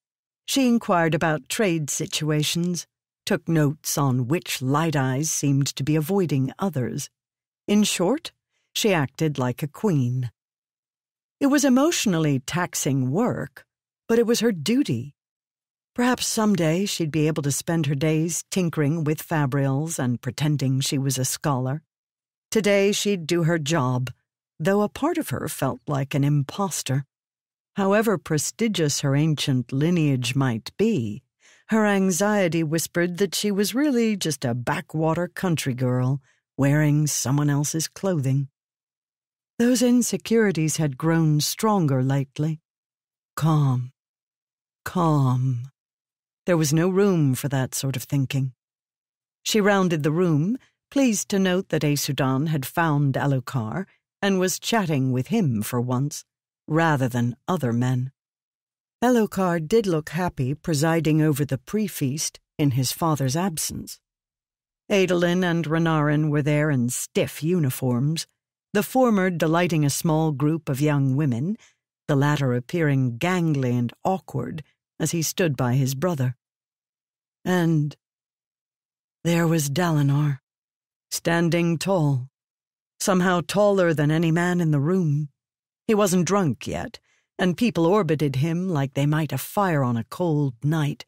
She 0.46 0.66
inquired 0.66 1.14
about 1.14 1.48
trade 1.48 1.90
situations, 1.90 2.86
took 3.26 3.48
notes 3.48 3.96
on 3.96 4.28
which 4.28 4.60
light 4.62 4.96
eyes 4.96 5.30
seemed 5.30 5.66
to 5.76 5.84
be 5.84 5.96
avoiding 5.96 6.52
others. 6.58 7.10
In 7.66 7.84
short, 7.84 8.32
she 8.74 8.92
acted 8.92 9.38
like 9.38 9.62
a 9.62 9.68
queen. 9.68 10.30
It 11.40 11.46
was 11.46 11.64
emotionally 11.64 12.40
taxing 12.40 13.10
work, 13.10 13.64
but 14.08 14.18
it 14.18 14.26
was 14.26 14.40
her 14.40 14.52
duty. 14.52 15.14
Perhaps 15.94 16.26
someday 16.26 16.86
she'd 16.86 17.10
be 17.10 17.26
able 17.26 17.42
to 17.42 17.50
spend 17.50 17.86
her 17.86 17.94
days 17.94 18.44
tinkering 18.50 19.02
with 19.02 19.26
fabrials 19.26 19.98
and 19.98 20.22
pretending 20.22 20.80
she 20.80 20.96
was 20.96 21.18
a 21.18 21.24
scholar. 21.24 21.82
Today 22.50 22.92
she'd 22.92 23.26
do 23.26 23.42
her 23.42 23.58
job, 23.58 24.10
though 24.58 24.82
a 24.82 24.88
part 24.88 25.18
of 25.18 25.30
her 25.30 25.48
felt 25.48 25.80
like 25.86 26.14
an 26.14 26.22
impostor. 26.22 27.04
However 27.76 28.18
prestigious 28.18 29.00
her 29.00 29.16
ancient 29.16 29.72
lineage 29.72 30.34
might 30.36 30.70
be, 30.76 31.22
her 31.68 31.86
anxiety 31.86 32.62
whispered 32.62 33.18
that 33.18 33.34
she 33.34 33.50
was 33.50 33.74
really 33.74 34.16
just 34.16 34.44
a 34.44 34.54
backwater 34.54 35.28
country 35.28 35.74
girl 35.74 36.20
wearing 36.56 37.06
someone 37.06 37.50
else's 37.50 37.88
clothing. 37.88 38.48
Those 39.58 39.82
insecurities 39.82 40.78
had 40.78 40.98
grown 40.98 41.40
stronger 41.40 42.02
lately. 42.02 42.60
Calm. 43.36 43.92
Calm. 44.84 45.70
There 46.46 46.56
was 46.56 46.72
no 46.72 46.88
room 46.88 47.34
for 47.34 47.48
that 47.48 47.74
sort 47.74 47.96
of 47.96 48.04
thinking. 48.04 48.52
She 49.42 49.60
rounded 49.60 50.02
the 50.02 50.12
room, 50.12 50.56
pleased 50.90 51.28
to 51.30 51.38
note 51.38 51.68
that 51.68 51.84
Aesudan 51.84 52.48
had 52.48 52.66
found 52.66 53.14
Elhokar 53.14 53.86
and 54.22 54.38
was 54.38 54.58
chatting 54.58 55.12
with 55.12 55.28
him 55.28 55.62
for 55.62 55.80
once, 55.80 56.24
rather 56.66 57.08
than 57.08 57.36
other 57.46 57.72
men. 57.72 58.12
Elhokar 59.02 59.60
did 59.60 59.86
look 59.86 60.10
happy 60.10 60.54
presiding 60.54 61.22
over 61.22 61.44
the 61.44 61.58
pre-feast 61.58 62.38
in 62.58 62.72
his 62.72 62.92
father's 62.92 63.36
absence. 63.36 63.98
Adolin 64.90 65.42
and 65.44 65.66
Renarin 65.66 66.30
were 66.30 66.42
there 66.42 66.70
in 66.70 66.90
stiff 66.90 67.42
uniforms, 67.42 68.26
the 68.72 68.82
former 68.82 69.30
delighting 69.30 69.84
a 69.84 69.90
small 69.90 70.32
group 70.32 70.68
of 70.68 70.80
young 70.80 71.16
women, 71.16 71.56
the 72.08 72.16
latter 72.16 72.54
appearing 72.54 73.18
gangly 73.18 73.78
and 73.78 73.92
awkward 74.04 74.62
as 75.00 75.10
he 75.12 75.22
stood 75.22 75.56
by 75.56 75.74
his 75.74 75.94
brother. 75.96 76.36
And 77.44 77.96
there 79.24 79.46
was 79.46 79.70
Dalinar, 79.70 80.40
standing 81.10 81.78
tall, 81.78 82.28
somehow 83.00 83.40
taller 83.40 83.94
than 83.94 84.10
any 84.10 84.30
man 84.30 84.60
in 84.60 84.70
the 84.70 84.78
room. 84.78 85.30
He 85.86 85.94
wasn't 85.94 86.26
drunk 86.26 86.66
yet, 86.66 87.00
and 87.38 87.56
people 87.56 87.86
orbited 87.86 88.36
him 88.36 88.68
like 88.68 88.92
they 88.92 89.06
might 89.06 89.32
a 89.32 89.38
fire 89.38 89.82
on 89.82 89.96
a 89.96 90.04
cold 90.04 90.54
night, 90.62 91.06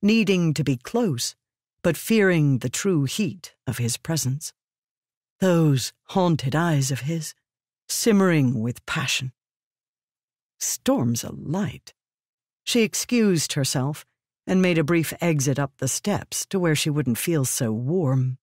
needing 0.00 0.54
to 0.54 0.64
be 0.64 0.78
close, 0.78 1.36
but 1.82 1.98
fearing 1.98 2.58
the 2.58 2.70
true 2.70 3.04
heat 3.04 3.54
of 3.66 3.76
his 3.76 3.98
presence. 3.98 4.54
Those 5.40 5.92
haunted 6.04 6.56
eyes 6.56 6.90
of 6.90 7.00
his, 7.00 7.34
simmering 7.88 8.60
with 8.60 8.86
passion. 8.86 9.32
Storms 10.58 11.22
alight. 11.22 11.46
light. 11.46 11.94
She 12.64 12.82
excused 12.82 13.52
herself 13.52 14.04
and 14.46 14.60
made 14.60 14.78
a 14.78 14.84
brief 14.84 15.12
exit 15.20 15.58
up 15.58 15.72
the 15.78 15.88
steps 15.88 16.44
to 16.46 16.58
where 16.58 16.74
she 16.74 16.90
wouldn't 16.90 17.18
feel 17.18 17.44
so 17.44 17.72
warm. 17.72 18.38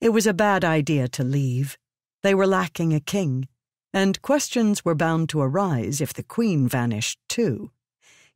It 0.00 0.10
was 0.10 0.26
a 0.26 0.34
bad 0.34 0.64
idea 0.64 1.08
to 1.08 1.24
leave. 1.24 1.76
They 2.22 2.34
were 2.34 2.46
lacking 2.46 2.94
a 2.94 3.00
king, 3.00 3.48
and 3.92 4.22
questions 4.22 4.84
were 4.84 4.94
bound 4.94 5.28
to 5.30 5.40
arise 5.40 6.00
if 6.00 6.12
the 6.12 6.22
queen 6.22 6.68
vanished 6.68 7.18
too. 7.28 7.72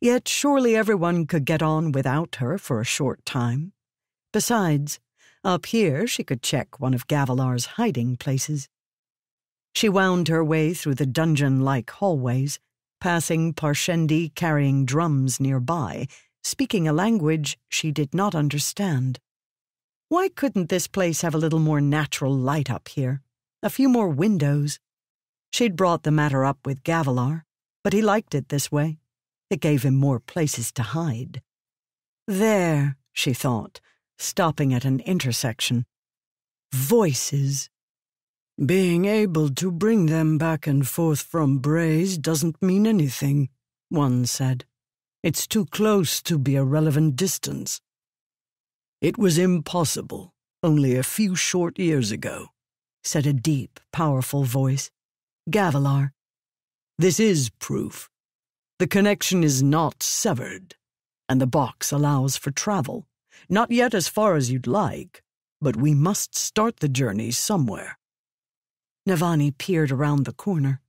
Yet 0.01 0.27
surely 0.27 0.75
everyone 0.75 1.27
could 1.27 1.45
get 1.45 1.63
on 1.63 1.93
without 1.93 2.37
her 2.37 2.59
for 2.59 2.81
a 2.81 2.85
short 2.85 3.25
time. 3.25 3.73
Besides, 4.33 4.99
up 5.45 5.67
here, 5.67 6.07
she 6.07 6.25
could 6.25 6.43
check 6.43 6.81
one 6.81 6.95
of 6.95 7.07
Gavilar's 7.07 7.67
hiding 7.77 8.17
places. 8.17 8.69
She 9.75 9.89
wound 9.89 10.29
her 10.29 10.45
way 10.45 10.75
through 10.75 10.97
the 10.97 11.07
dungeon 11.07 11.61
like 11.61 11.91
hallways, 11.91 12.59
passing 13.03 13.53
Parshendi 13.53 14.33
carrying 14.37 14.85
drums 14.85 15.41
nearby, 15.41 16.07
speaking 16.45 16.87
a 16.87 16.93
language 16.93 17.59
she 17.69 17.91
did 17.91 18.15
not 18.15 18.33
understand. 18.33 19.19
Why 20.09 20.29
couldn't 20.29 20.69
this 20.69 20.87
place 20.87 21.23
have 21.23 21.35
a 21.35 21.39
little 21.39 21.59
more 21.59 21.81
natural 21.81 22.33
light 22.33 22.71
up 22.71 22.87
here? 22.87 23.21
A 23.61 23.71
few 23.71 23.89
more 23.89 24.09
windows? 24.09 24.79
She'd 25.51 25.75
brought 25.75 26.05
the 26.05 26.13
matter 26.13 26.45
up 26.45 26.65
with 26.65 26.85
Gavilar, 26.85 27.43
but 27.83 27.93
he 27.93 28.03
liked 28.03 28.37
it 28.37 28.51
this 28.51 28.71
way. 28.71 28.99
It 29.51 29.59
gave 29.59 29.83
him 29.83 29.97
more 29.97 30.21
places 30.21 30.71
to 30.75 30.85
hide. 30.85 31.43
There, 32.29 32.99
she 33.13 33.33
thought, 33.33 33.81
stopping 34.17 34.73
at 34.73 34.85
an 34.85 35.01
intersection. 35.01 35.87
Voices. 36.73 37.69
Being 38.59 39.07
able 39.07 39.49
to 39.49 39.71
bring 39.71 40.07
them 40.07 40.37
back 40.37 40.67
and 40.67 40.87
forth 40.87 41.23
from 41.23 41.59
Braze 41.59 42.19
doesn't 42.19 42.63
mean 42.63 42.87
anything, 42.87 43.49
one 43.89 44.27
said. 44.27 44.67
It's 45.23 45.47
too 45.47 45.65
close 45.67 46.21
to 46.23 46.39
be 46.39 46.57
a 46.57 46.65
relevant 46.65 47.17
distance. 47.17 47.81
It 49.01 49.17
was 49.17 49.39
impossible 49.39 50.35
only 50.63 50.97
a 50.97 51.03
few 51.03 51.35
short 51.35 51.79
years 51.79 52.13
ago, 52.13 52.49
said 53.03 53.27
a 53.27 53.33
deep, 53.33 53.81
powerful 53.93 54.45
voice. 54.45 54.91
Gavilar. 55.51 56.11
This 56.99 57.19
is 57.19 57.51
proof. 57.59 58.11
The 58.79 58.87
connection 58.87 59.43
is 59.43 59.63
not 59.63 60.03
severed, 60.03 60.77
and 61.29 61.41
the 61.41 61.47
box 61.47 61.91
allows 61.91 62.37
for 62.37 62.51
travel. 62.51 63.07
Not 63.49 63.71
yet 63.71 63.95
as 63.95 64.09
far 64.09 64.37
as 64.37 64.53
you'd 64.53 64.67
like, 64.67 65.23
but 65.61 65.75
we 65.75 65.95
must 65.95 66.37
start 66.37 66.81
the 66.81 66.89
journey 66.89 67.31
somewhere. 67.31 67.99
Navani 69.09 69.57
peered 69.57 69.91
around 69.91 70.25
the 70.25 70.33
corner. 70.33 70.81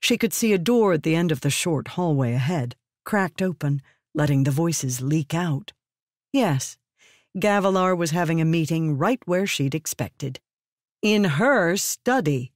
She 0.00 0.16
could 0.16 0.32
see 0.32 0.52
a 0.52 0.58
door 0.58 0.94
at 0.94 1.02
the 1.02 1.14
end 1.14 1.30
of 1.30 1.42
the 1.42 1.50
short 1.50 1.88
hallway 1.88 2.32
ahead, 2.32 2.74
cracked 3.04 3.42
open, 3.42 3.82
letting 4.14 4.44
the 4.44 4.50
voices 4.50 5.02
leak 5.02 5.34
out. 5.34 5.72
Yes, 6.32 6.78
Gavilar 7.38 7.96
was 7.96 8.10
having 8.10 8.40
a 8.40 8.44
meeting 8.44 8.96
right 8.96 9.20
where 9.26 9.46
she'd 9.46 9.74
expected. 9.74 10.40
In 11.02 11.24
her 11.24 11.76
study. 11.76 12.52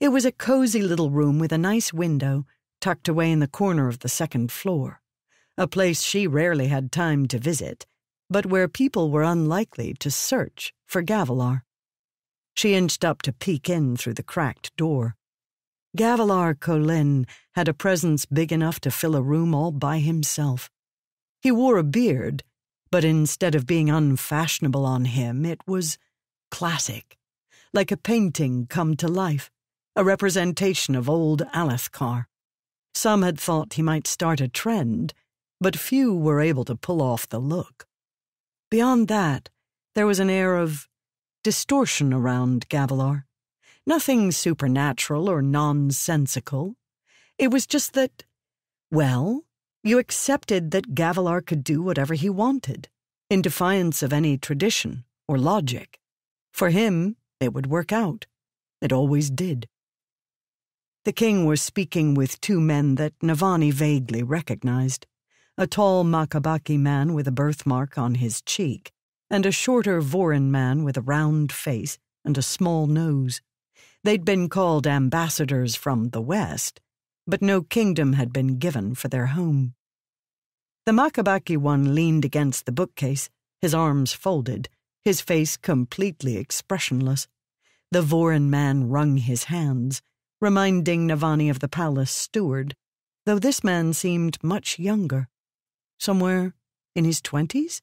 It 0.00 0.08
was 0.08 0.24
a 0.24 0.32
cozy 0.32 0.82
little 0.82 1.10
room 1.10 1.38
with 1.38 1.52
a 1.52 1.58
nice 1.58 1.92
window 1.92 2.46
tucked 2.80 3.08
away 3.08 3.30
in 3.30 3.40
the 3.40 3.46
corner 3.46 3.88
of 3.88 3.98
the 3.98 4.08
second 4.08 4.50
floor, 4.50 5.00
a 5.58 5.68
place 5.68 6.00
she 6.00 6.26
rarely 6.26 6.68
had 6.68 6.90
time 6.90 7.28
to 7.28 7.38
visit, 7.38 7.86
but 8.30 8.46
where 8.46 8.68
people 8.68 9.10
were 9.10 9.22
unlikely 9.22 9.94
to 10.00 10.10
search 10.10 10.72
for 10.86 11.02
Gavilar. 11.02 11.62
She 12.54 12.74
inched 12.74 13.04
up 13.04 13.22
to 13.22 13.32
peek 13.32 13.68
in 13.68 13.96
through 13.96 14.14
the 14.14 14.22
cracked 14.22 14.76
door. 14.76 15.16
Gavilar 15.96 16.54
Kholin 16.54 17.26
had 17.54 17.68
a 17.68 17.74
presence 17.74 18.26
big 18.26 18.52
enough 18.52 18.80
to 18.80 18.90
fill 18.90 19.16
a 19.16 19.22
room 19.22 19.54
all 19.54 19.72
by 19.72 19.98
himself. 19.98 20.70
He 21.40 21.50
wore 21.50 21.78
a 21.78 21.84
beard, 21.84 22.42
but 22.90 23.04
instead 23.04 23.54
of 23.54 23.66
being 23.66 23.88
unfashionable 23.88 24.84
on 24.84 25.06
him, 25.06 25.44
it 25.44 25.60
was 25.66 25.98
classic, 26.50 27.16
like 27.72 27.90
a 27.90 27.96
painting 27.96 28.66
come 28.66 28.96
to 28.96 29.08
life, 29.08 29.50
a 29.96 30.04
representation 30.04 30.94
of 30.94 31.08
old 31.08 31.42
Alethkar. 31.54 32.26
Some 32.94 33.22
had 33.22 33.38
thought 33.38 33.74
he 33.74 33.82
might 33.82 34.06
start 34.06 34.40
a 34.40 34.48
trend, 34.48 35.14
but 35.60 35.78
few 35.78 36.14
were 36.14 36.40
able 36.40 36.64
to 36.64 36.74
pull 36.74 37.00
off 37.02 37.28
the 37.28 37.38
look. 37.38 37.86
Beyond 38.70 39.08
that, 39.08 39.48
there 39.94 40.06
was 40.06 40.20
an 40.20 40.30
air 40.30 40.56
of 40.56 40.88
distortion 41.42 42.12
around 42.12 42.68
Gavilar. 42.68 43.24
Nothing 43.86 44.30
supernatural 44.30 45.28
or 45.28 45.40
nonsensical. 45.40 46.76
It 47.38 47.50
was 47.50 47.66
just 47.66 47.94
that, 47.94 48.24
well, 48.90 49.44
you 49.82 49.98
accepted 49.98 50.70
that 50.72 50.94
Gavilar 50.94 51.44
could 51.44 51.64
do 51.64 51.82
whatever 51.82 52.14
he 52.14 52.28
wanted, 52.28 52.88
in 53.30 53.40
defiance 53.40 54.02
of 54.02 54.12
any 54.12 54.36
tradition 54.36 55.04
or 55.26 55.38
logic. 55.38 55.98
For 56.52 56.70
him, 56.70 57.16
it 57.40 57.54
would 57.54 57.66
work 57.66 57.92
out. 57.92 58.26
It 58.82 58.92
always 58.92 59.30
did. 59.30 59.68
The 61.04 61.12
king 61.12 61.46
was 61.46 61.62
speaking 61.62 62.14
with 62.14 62.40
two 62.42 62.60
men 62.60 62.96
that 62.96 63.18
Navani 63.20 63.72
vaguely 63.72 64.22
recognized 64.22 65.06
a 65.56 65.66
tall 65.66 66.04
Makabaki 66.04 66.78
man 66.78 67.14
with 67.14 67.26
a 67.26 67.32
birthmark 67.32 67.96
on 67.96 68.16
his 68.16 68.42
cheek, 68.42 68.92
and 69.30 69.46
a 69.46 69.52
shorter 69.52 70.00
Vorin 70.02 70.50
man 70.50 70.82
with 70.82 70.96
a 70.96 71.02
round 71.02 71.52
face 71.52 71.98
and 72.24 72.36
a 72.36 72.42
small 72.42 72.86
nose. 72.86 73.40
They'd 74.02 74.24
been 74.24 74.48
called 74.48 74.86
ambassadors 74.86 75.76
from 75.76 76.10
the 76.10 76.20
West, 76.20 76.80
but 77.26 77.42
no 77.42 77.62
kingdom 77.62 78.14
had 78.14 78.32
been 78.32 78.58
given 78.58 78.94
for 78.94 79.08
their 79.08 79.26
home. 79.26 79.74
The 80.86 80.92
Makabaki 80.92 81.56
one 81.56 81.94
leaned 81.94 82.24
against 82.24 82.66
the 82.66 82.72
bookcase, 82.72 83.30
his 83.60 83.74
arms 83.74 84.12
folded, 84.12 84.68
his 85.04 85.20
face 85.20 85.56
completely 85.56 86.36
expressionless. 86.36 87.28
The 87.90 88.02
Vorin 88.02 88.48
man 88.48 88.88
wrung 88.88 89.18
his 89.18 89.44
hands, 89.44 90.02
reminding 90.40 91.06
Navani 91.06 91.50
of 91.50 91.60
the 91.60 91.68
palace 91.68 92.10
steward, 92.10 92.74
though 93.26 93.38
this 93.38 93.62
man 93.62 93.92
seemed 93.92 94.42
much 94.42 94.78
younger. 94.78 95.28
Somewhere 95.98 96.54
in 96.96 97.04
his 97.04 97.20
twenties? 97.20 97.82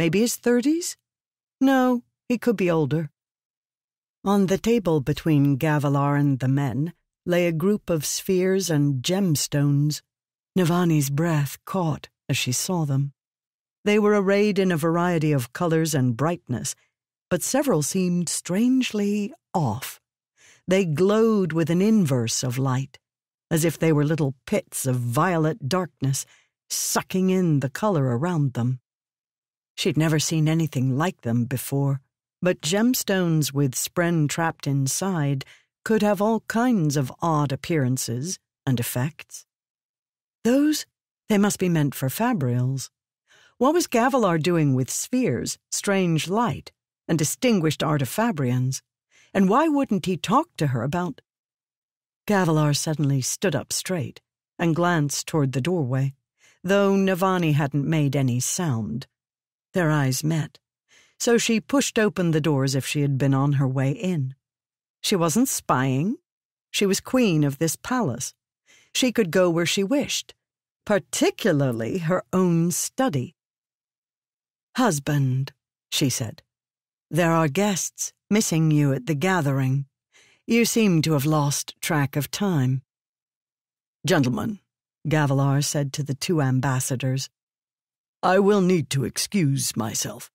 Maybe 0.00 0.20
his 0.20 0.36
thirties? 0.36 0.96
No, 1.60 2.04
he 2.26 2.38
could 2.38 2.56
be 2.56 2.70
older. 2.70 3.10
On 4.24 4.46
the 4.46 4.56
table 4.56 5.02
between 5.02 5.58
Gavilar 5.58 6.18
and 6.18 6.38
the 6.38 6.48
men 6.48 6.94
lay 7.26 7.46
a 7.46 7.52
group 7.52 7.90
of 7.90 8.06
spheres 8.06 8.70
and 8.70 9.02
gemstones. 9.02 10.00
Navani's 10.56 11.10
breath 11.10 11.58
caught 11.66 12.08
as 12.30 12.38
she 12.38 12.50
saw 12.50 12.86
them. 12.86 13.12
They 13.84 13.98
were 13.98 14.18
arrayed 14.18 14.58
in 14.58 14.72
a 14.72 14.78
variety 14.78 15.32
of 15.32 15.52
colors 15.52 15.94
and 15.94 16.16
brightness, 16.16 16.74
but 17.28 17.42
several 17.42 17.82
seemed 17.82 18.30
strangely 18.30 19.34
off. 19.52 20.00
They 20.66 20.86
glowed 20.86 21.52
with 21.52 21.68
an 21.68 21.82
inverse 21.82 22.42
of 22.42 22.56
light, 22.56 22.98
as 23.50 23.66
if 23.66 23.78
they 23.78 23.92
were 23.92 24.04
little 24.04 24.34
pits 24.46 24.86
of 24.86 24.96
violet 24.96 25.68
darkness 25.68 26.24
sucking 26.70 27.28
in 27.28 27.60
the 27.60 27.68
color 27.68 28.16
around 28.16 28.54
them. 28.54 28.80
She'd 29.80 29.96
never 29.96 30.18
seen 30.18 30.46
anything 30.46 30.98
like 30.98 31.22
them 31.22 31.46
before, 31.46 32.02
but 32.42 32.60
gemstones 32.60 33.54
with 33.54 33.72
spren 33.74 34.28
trapped 34.28 34.66
inside 34.66 35.46
could 35.86 36.02
have 36.02 36.20
all 36.20 36.40
kinds 36.40 36.98
of 36.98 37.10
odd 37.22 37.50
appearances 37.50 38.38
and 38.66 38.78
effects. 38.78 39.46
Those, 40.44 40.84
they 41.30 41.38
must 41.38 41.58
be 41.58 41.70
meant 41.70 41.94
for 41.94 42.10
fabrials. 42.10 42.90
What 43.56 43.72
was 43.72 43.86
Gavilar 43.86 44.38
doing 44.38 44.74
with 44.74 44.90
spheres, 44.90 45.56
strange 45.70 46.28
light, 46.28 46.72
and 47.08 47.18
distinguished 47.18 47.80
artifabrians? 47.80 48.82
And 49.32 49.48
why 49.48 49.66
wouldn't 49.68 50.04
he 50.04 50.18
talk 50.18 50.48
to 50.58 50.66
her 50.66 50.82
about. 50.82 51.22
Gavilar 52.26 52.76
suddenly 52.76 53.22
stood 53.22 53.56
up 53.56 53.72
straight 53.72 54.20
and 54.58 54.76
glanced 54.76 55.26
toward 55.26 55.52
the 55.52 55.62
doorway 55.62 56.12
though 56.62 56.92
Navani 56.92 57.54
hadn't 57.54 57.86
made 57.86 58.14
any 58.14 58.40
sound. 58.40 59.06
Their 59.72 59.90
eyes 59.90 60.24
met, 60.24 60.58
so 61.18 61.38
she 61.38 61.60
pushed 61.60 61.98
open 61.98 62.30
the 62.30 62.40
door 62.40 62.64
as 62.64 62.74
if 62.74 62.86
she 62.86 63.02
had 63.02 63.18
been 63.18 63.34
on 63.34 63.54
her 63.54 63.68
way 63.68 63.92
in. 63.92 64.34
She 65.02 65.16
wasn't 65.16 65.48
spying. 65.48 66.16
She 66.70 66.86
was 66.86 67.00
queen 67.00 67.44
of 67.44 67.58
this 67.58 67.76
palace. 67.76 68.34
She 68.94 69.12
could 69.12 69.30
go 69.30 69.48
where 69.48 69.66
she 69.66 69.84
wished, 69.84 70.34
particularly 70.84 71.98
her 71.98 72.24
own 72.32 72.70
study. 72.70 73.34
Husband, 74.76 75.52
she 75.90 76.10
said, 76.10 76.42
there 77.12 77.32
are 77.32 77.48
guests 77.48 78.12
missing 78.30 78.70
you 78.70 78.92
at 78.92 79.06
the 79.06 79.16
gathering. 79.16 79.86
You 80.46 80.64
seem 80.64 81.02
to 81.02 81.14
have 81.14 81.26
lost 81.26 81.74
track 81.80 82.14
of 82.14 82.30
time. 82.30 82.82
Gentlemen, 84.06 84.60
Gavilar 85.08 85.64
said 85.64 85.92
to 85.94 86.04
the 86.04 86.14
two 86.14 86.40
ambassadors. 86.40 87.28
I 88.22 88.38
will 88.38 88.60
need 88.60 88.90
to 88.90 89.04
excuse 89.04 89.76
myself. 89.76 90.30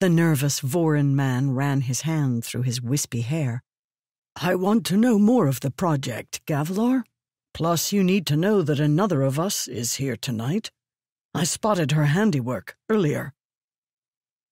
The 0.00 0.10
nervous 0.10 0.60
Vorin 0.60 1.14
man 1.14 1.54
ran 1.54 1.80
his 1.80 2.02
hand 2.02 2.44
through 2.44 2.62
his 2.62 2.82
wispy 2.82 3.22
hair. 3.22 3.62
I 4.36 4.54
want 4.54 4.84
to 4.86 4.96
know 4.96 5.18
more 5.18 5.46
of 5.46 5.60
the 5.60 5.70
project, 5.70 6.44
Gavilar. 6.46 7.04
Plus, 7.54 7.92
you 7.92 8.04
need 8.04 8.26
to 8.26 8.36
know 8.36 8.60
that 8.62 8.78
another 8.78 9.22
of 9.22 9.40
us 9.40 9.66
is 9.66 9.94
here 9.94 10.16
tonight. 10.16 10.70
I 11.34 11.44
spotted 11.44 11.92
her 11.92 12.04
handiwork 12.04 12.76
earlier. 12.90 13.32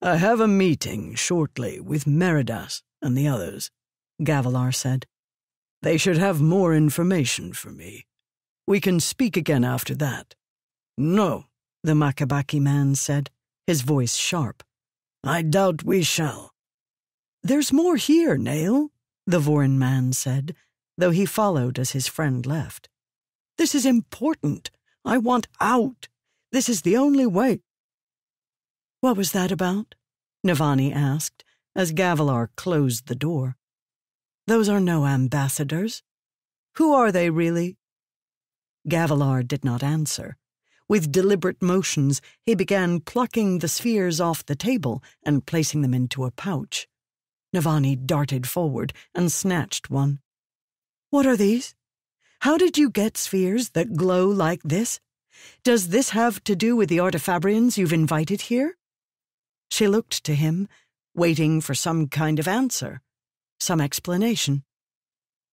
I 0.01 0.17
have 0.17 0.41
a 0.41 0.49
meeting 0.49 1.15
shortly 1.15 1.81
with 1.81 2.07
Meridas 2.07 2.83
and 3.03 3.17
the 3.17 3.29
others, 3.29 3.71
Gavilar 4.23 4.75
said. 4.75 5.07
They 5.83 5.99
should 5.99 6.17
have 6.17 6.41
more 6.41 6.75
information 6.75 7.53
for 7.53 7.71
me. 7.71 8.07
We 8.67 8.81
can 8.81 9.01
speak 9.01 9.37
again 9.37 9.65
after 9.65 9.95
that. 9.97 10.35
No, 10.99 11.45
the 11.83 11.93
Makabaki 11.93 12.61
man 12.61 12.95
said, 12.95 13.31
his 13.67 13.83
voice 13.83 14.15
sharp. 14.17 14.63
I 15.25 15.43
doubt 15.43 15.85
we 15.85 16.03
shall. 16.03 16.53
There's 17.43 17.73
more 17.73 17.97
here, 17.97 18.37
Nale, 18.37 18.91
the 19.27 19.41
Vorin 19.41 19.77
man 19.77 20.13
said, 20.13 20.55
though 20.97 21.11
he 21.11 21.27
followed 21.27 21.79
as 21.79 21.93
his 21.93 22.07
friend 22.07 22.47
left. 22.47 22.89
This 23.59 23.75
is 23.75 23.87
important. 23.87 24.71
I 25.05 25.19
want 25.19 25.49
out. 25.61 26.09
This 26.53 26.69
is 26.69 26.83
the 26.83 26.97
only 26.97 27.27
way. 27.27 27.61
What 29.01 29.17
was 29.17 29.33
that 29.33 29.53
about? 29.53 29.95
Navani 30.47 30.95
asked, 30.95 31.45
as 31.75 31.93
Gavilar 31.93 32.49
closed 32.57 33.07
the 33.07 33.15
door. 33.15 33.57
Those 34.47 34.69
are 34.69 34.81
no 34.81 35.07
ambassadors. 35.07 36.03
Who 36.77 36.95
are 36.95 37.11
they, 37.11 37.31
really? 37.31 37.77
Gavilar 38.89 39.47
did 39.47 39.65
not 39.65 39.83
answer. 39.83 40.37
With 40.89 41.11
deliberate 41.11 41.61
motions, 41.61 42.21
he 42.45 42.55
began 42.55 43.01
plucking 43.01 43.59
the 43.59 43.69
spheres 43.69 44.21
off 44.21 44.47
the 44.47 44.55
table 44.55 45.03
and 45.25 45.45
placing 45.45 45.83
them 45.83 45.93
into 45.93 46.25
a 46.25 46.31
pouch. 46.31 46.87
Navani 47.55 47.97
darted 48.07 48.47
forward 48.47 48.93
and 49.15 49.33
snatched 49.33 49.91
one. 49.91 50.21
What 51.11 51.27
are 51.27 51.37
these? 51.37 51.75
How 52.41 52.57
did 52.57 52.79
you 52.79 52.91
get 52.91 53.17
spheres 53.17 53.71
that 53.71 53.97
glow 53.97 54.29
like 54.29 54.63
this? 54.63 55.01
Does 55.65 55.89
this 55.89 56.11
have 56.11 56.43
to 56.45 56.55
do 56.55 56.77
with 56.77 56.89
the 56.89 56.99
artifabrians 56.99 57.77
you've 57.77 57.93
invited 57.93 58.43
here? 58.43 58.77
She 59.71 59.89
looked 59.89 60.23
to 60.25 60.35
him, 60.35 60.69
waiting 61.15 61.61
for 61.61 61.75
some 61.75 62.07
kind 62.09 62.39
of 62.39 62.47
answer, 62.47 63.01
some 63.59 63.81
explanation. 63.81 64.63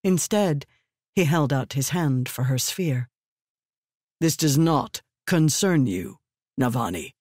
Instead, 0.04 0.66
he 1.16 1.24
held 1.24 1.52
out 1.52 1.74
his 1.74 1.90
hand 1.90 2.30
for 2.30 2.44
her 2.44 2.58
sphere. 2.58 3.10
This 4.20 4.38
does 4.38 4.58
not 4.58 5.02
concern 5.26 5.88
you, 5.88 6.18
Navani. 6.60 7.12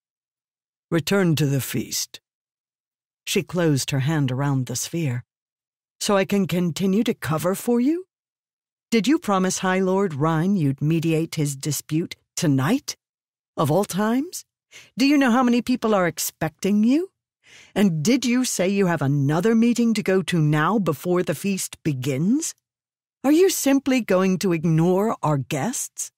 Return 0.91 1.37
to 1.37 1.47
the 1.47 1.61
feast. 1.61 2.21
She 3.27 3.43
closed 3.43 3.91
her 3.91 4.01
hand 4.01 4.31
around 4.31 4.67
the 4.67 4.77
sphere. 4.77 5.25
So 6.01 6.17
I 6.17 6.25
can 6.25 6.47
continue 6.47 7.05
to 7.05 7.15
cover 7.15 7.55
for 7.55 7.81
you? 7.81 8.07
Did 8.91 9.07
you 9.07 9.19
promise 9.19 9.59
High 9.59 9.79
Lord 9.79 10.15
Rine 10.15 10.57
you'd 10.57 10.83
mediate 10.83 11.37
his 11.37 11.57
dispute 11.57 12.17
tonight? 12.37 12.97
Of 13.57 13.71
all 13.71 13.85
times? 13.85 14.45
Do 14.99 15.07
you 15.07 15.17
know 15.17 15.31
how 15.31 15.43
many 15.43 15.63
people 15.63 15.95
are 15.95 16.07
expecting 16.07 16.85
you? 16.85 17.11
And 17.75 18.03
did 18.03 18.25
you 18.25 18.45
say 18.45 18.69
you 18.69 18.87
have 18.87 19.03
another 19.03 19.55
meeting 19.55 19.95
to 19.95 20.03
go 20.03 20.23
to 20.23 20.39
now 20.39 20.79
before 20.79 21.23
the 21.23 21.35
feast 21.35 21.83
begins? 21.83 22.55
Are 23.25 23.33
you 23.33 23.51
simply 23.51 24.01
going 24.01 24.39
to 24.39 24.53
ignore 24.53 25.17
our 25.23 25.39
guests? 25.39 26.11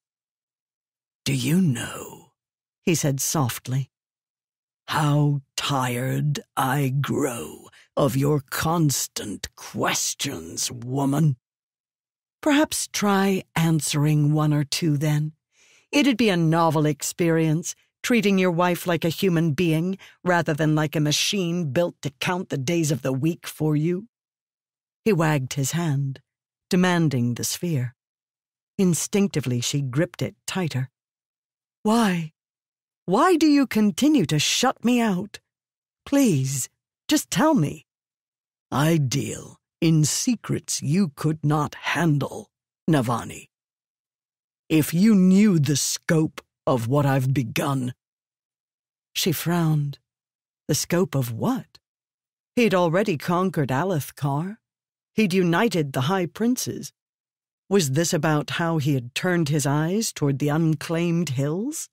Do 1.25 1.33
you 1.33 1.59
know, 1.59 2.33
he 2.83 2.93
said 2.93 3.19
softly, 3.19 3.89
how 4.89 5.41
tired 5.57 6.41
I 6.55 6.93
grow 7.01 7.69
of 7.97 8.15
your 8.15 8.43
constant 8.51 9.47
questions, 9.55 10.71
woman? 10.71 11.37
Perhaps 12.43 12.89
try 12.93 13.41
answering 13.55 14.33
one 14.33 14.53
or 14.53 14.63
two 14.63 14.97
then. 14.97 15.31
It'd 15.91 16.15
be 16.15 16.29
a 16.29 16.37
novel 16.37 16.85
experience, 16.85 17.73
treating 18.03 18.37
your 18.37 18.51
wife 18.51 18.85
like 18.85 19.03
a 19.03 19.09
human 19.09 19.53
being 19.53 19.97
rather 20.23 20.53
than 20.53 20.75
like 20.75 20.95
a 20.95 20.99
machine 20.99 21.71
built 21.71 21.95
to 22.03 22.11
count 22.19 22.49
the 22.49 22.57
days 22.59 22.91
of 22.91 23.01
the 23.01 23.11
week 23.11 23.47
for 23.47 23.75
you. 23.75 24.07
He 25.03 25.11
wagged 25.11 25.53
his 25.53 25.71
hand, 25.71 26.21
demanding 26.69 27.33
the 27.33 27.43
sphere. 27.43 27.95
Instinctively, 28.77 29.59
she 29.59 29.81
gripped 29.81 30.21
it 30.21 30.35
tighter. 30.45 30.91
Why? 31.85 32.31
Why 33.05 33.35
do 33.35 33.45
you 33.45 33.67
continue 33.67 34.25
to 34.25 34.39
shut 34.39 34.83
me 34.83 34.99
out? 34.99 35.39
Please, 36.03 36.67
just 37.07 37.29
tell 37.29 37.53
me. 37.53 37.85
I 38.71 38.97
deal 38.97 39.57
in 39.81 40.03
secrets 40.03 40.81
you 40.81 41.11
could 41.15 41.45
not 41.45 41.75
handle, 41.93 42.49
Navani. 42.89 43.49
If 44.67 44.95
you 44.95 45.13
knew 45.13 45.59
the 45.59 45.75
scope 45.75 46.41
of 46.65 46.87
what 46.87 47.05
I've 47.05 47.35
begun. 47.35 47.93
She 49.13 49.31
frowned. 49.31 49.99
The 50.67 50.73
scope 50.73 51.13
of 51.13 51.31
what? 51.31 51.77
He'd 52.55 52.73
already 52.73 53.15
conquered 53.15 53.69
Alethkar. 53.69 54.57
He'd 55.13 55.35
united 55.35 55.93
the 55.93 56.09
High 56.09 56.25
Princes. 56.25 56.91
Was 57.67 57.91
this 57.91 58.13
about 58.13 58.51
how 58.51 58.77
he 58.77 58.93
had 58.93 59.15
turned 59.15 59.49
his 59.49 59.65
eyes 59.65 60.13
toward 60.13 60.39
the 60.39 60.49
unclaimed 60.49 61.29
hills? 61.29 61.89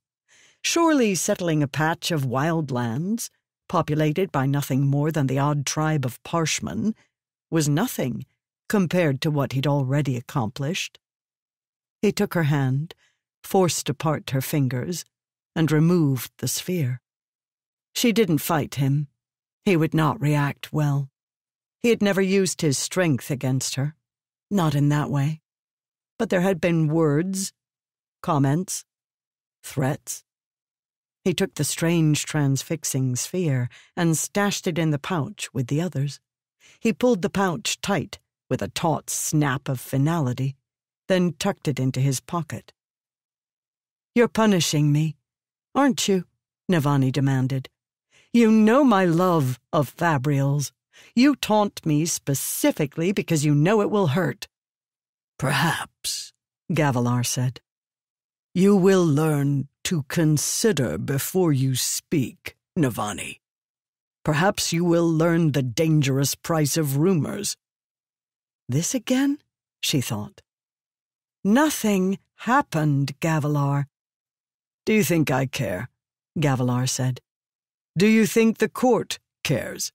Surely 0.62 1.14
settling 1.14 1.62
a 1.62 1.68
patch 1.68 2.10
of 2.10 2.26
wild 2.26 2.70
lands, 2.70 3.30
populated 3.68 4.30
by 4.30 4.46
nothing 4.46 4.86
more 4.86 5.10
than 5.10 5.26
the 5.26 5.38
odd 5.38 5.64
tribe 5.64 6.04
of 6.04 6.22
Parshmen, 6.22 6.94
was 7.50 7.68
nothing 7.68 8.26
compared 8.68 9.20
to 9.22 9.30
what 9.30 9.52
he'd 9.52 9.66
already 9.66 10.16
accomplished. 10.16 10.98
He 12.00 12.12
took 12.12 12.34
her 12.34 12.44
hand, 12.44 12.94
forced 13.42 13.88
apart 13.88 14.30
her 14.30 14.40
fingers, 14.40 15.04
and 15.54 15.70
removed 15.70 16.32
the 16.38 16.48
sphere. 16.48 17.00
She 17.94 18.12
didn't 18.12 18.38
fight 18.38 18.76
him. 18.76 19.08
He 19.64 19.76
would 19.76 19.94
not 19.94 20.20
react 20.20 20.72
well. 20.72 21.10
He 21.80 21.90
had 21.90 22.02
never 22.02 22.22
used 22.22 22.60
his 22.60 22.78
strength 22.78 23.30
against 23.30 23.74
her, 23.74 23.94
not 24.50 24.74
in 24.74 24.88
that 24.88 25.10
way. 25.10 25.41
But 26.18 26.30
there 26.30 26.40
had 26.40 26.60
been 26.60 26.88
words, 26.88 27.52
comments, 28.22 28.84
threats. 29.62 30.24
He 31.24 31.34
took 31.34 31.54
the 31.54 31.64
strange 31.64 32.24
transfixing 32.24 33.16
sphere 33.16 33.68
and 33.96 34.16
stashed 34.16 34.66
it 34.66 34.78
in 34.78 34.90
the 34.90 34.98
pouch 34.98 35.48
with 35.52 35.68
the 35.68 35.80
others. 35.80 36.20
He 36.80 36.92
pulled 36.92 37.22
the 37.22 37.30
pouch 37.30 37.80
tight 37.80 38.18
with 38.50 38.60
a 38.60 38.68
taut 38.68 39.08
snap 39.08 39.68
of 39.68 39.80
finality, 39.80 40.56
then 41.08 41.34
tucked 41.38 41.68
it 41.68 41.78
into 41.78 42.00
his 42.00 42.20
pocket. 42.20 42.72
You're 44.14 44.28
punishing 44.28 44.92
me, 44.92 45.16
aren't 45.74 46.08
you? 46.08 46.24
Navani 46.70 47.12
demanded. 47.12 47.68
You 48.32 48.50
know 48.50 48.82
my 48.82 49.04
love 49.04 49.60
of 49.72 49.94
fabrials. 49.94 50.72
You 51.14 51.36
taunt 51.36 51.84
me 51.86 52.04
specifically 52.06 53.12
because 53.12 53.44
you 53.44 53.54
know 53.54 53.80
it 53.80 53.90
will 53.90 54.08
hurt. 54.08 54.48
Perhaps, 55.42 56.32
Gavilar 56.70 57.26
said. 57.26 57.60
You 58.54 58.76
will 58.76 59.04
learn 59.04 59.66
to 59.82 60.04
consider 60.04 60.98
before 60.98 61.52
you 61.52 61.74
speak, 61.74 62.54
Navani. 62.78 63.40
Perhaps 64.24 64.72
you 64.72 64.84
will 64.84 65.10
learn 65.10 65.50
the 65.50 65.64
dangerous 65.64 66.36
price 66.36 66.76
of 66.76 66.96
rumors. 66.96 67.56
This 68.68 68.94
again? 68.94 69.38
she 69.80 70.00
thought. 70.00 70.42
Nothing 71.42 72.20
happened, 72.46 73.18
Gavilar. 73.18 73.86
Do 74.86 74.92
you 74.92 75.02
think 75.02 75.32
I 75.32 75.46
care? 75.46 75.88
Gavilar 76.38 76.88
said. 76.88 77.20
Do 77.98 78.06
you 78.06 78.26
think 78.26 78.58
the 78.58 78.68
court 78.68 79.18
cares? 79.42 79.90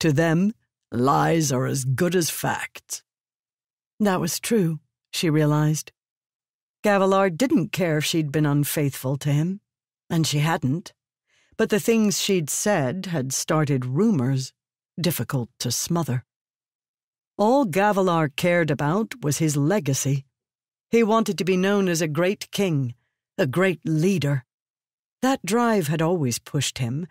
To 0.00 0.12
them, 0.12 0.52
lies 0.92 1.50
are 1.50 1.64
as 1.64 1.86
good 1.86 2.14
as 2.14 2.28
facts. 2.28 3.02
That 3.98 4.20
was 4.20 4.40
true, 4.40 4.80
she 5.12 5.30
realized. 5.30 5.92
Gavilar 6.82 7.30
didn't 7.30 7.72
care 7.72 7.98
if 7.98 8.04
she'd 8.04 8.30
been 8.30 8.46
unfaithful 8.46 9.16
to 9.18 9.32
him, 9.32 9.60
and 10.10 10.26
she 10.26 10.38
hadn't. 10.38 10.92
But 11.56 11.70
the 11.70 11.80
things 11.80 12.20
she'd 12.20 12.50
said 12.50 13.06
had 13.06 13.32
started 13.32 13.86
rumors, 13.86 14.52
difficult 15.00 15.48
to 15.60 15.72
smother. 15.72 16.24
All 17.38 17.66
Gavilar 17.66 18.28
cared 18.34 18.70
about 18.70 19.22
was 19.22 19.38
his 19.38 19.56
legacy. 19.56 20.26
He 20.90 21.02
wanted 21.02 21.38
to 21.38 21.44
be 21.44 21.56
known 21.56 21.88
as 21.88 22.00
a 22.00 22.08
great 22.08 22.50
king, 22.50 22.94
a 23.36 23.46
great 23.46 23.80
leader. 23.84 24.44
That 25.22 25.44
drive 25.44 25.88
had 25.88 26.00
always 26.00 26.38
pushed 26.38 26.78
him, 26.78 27.06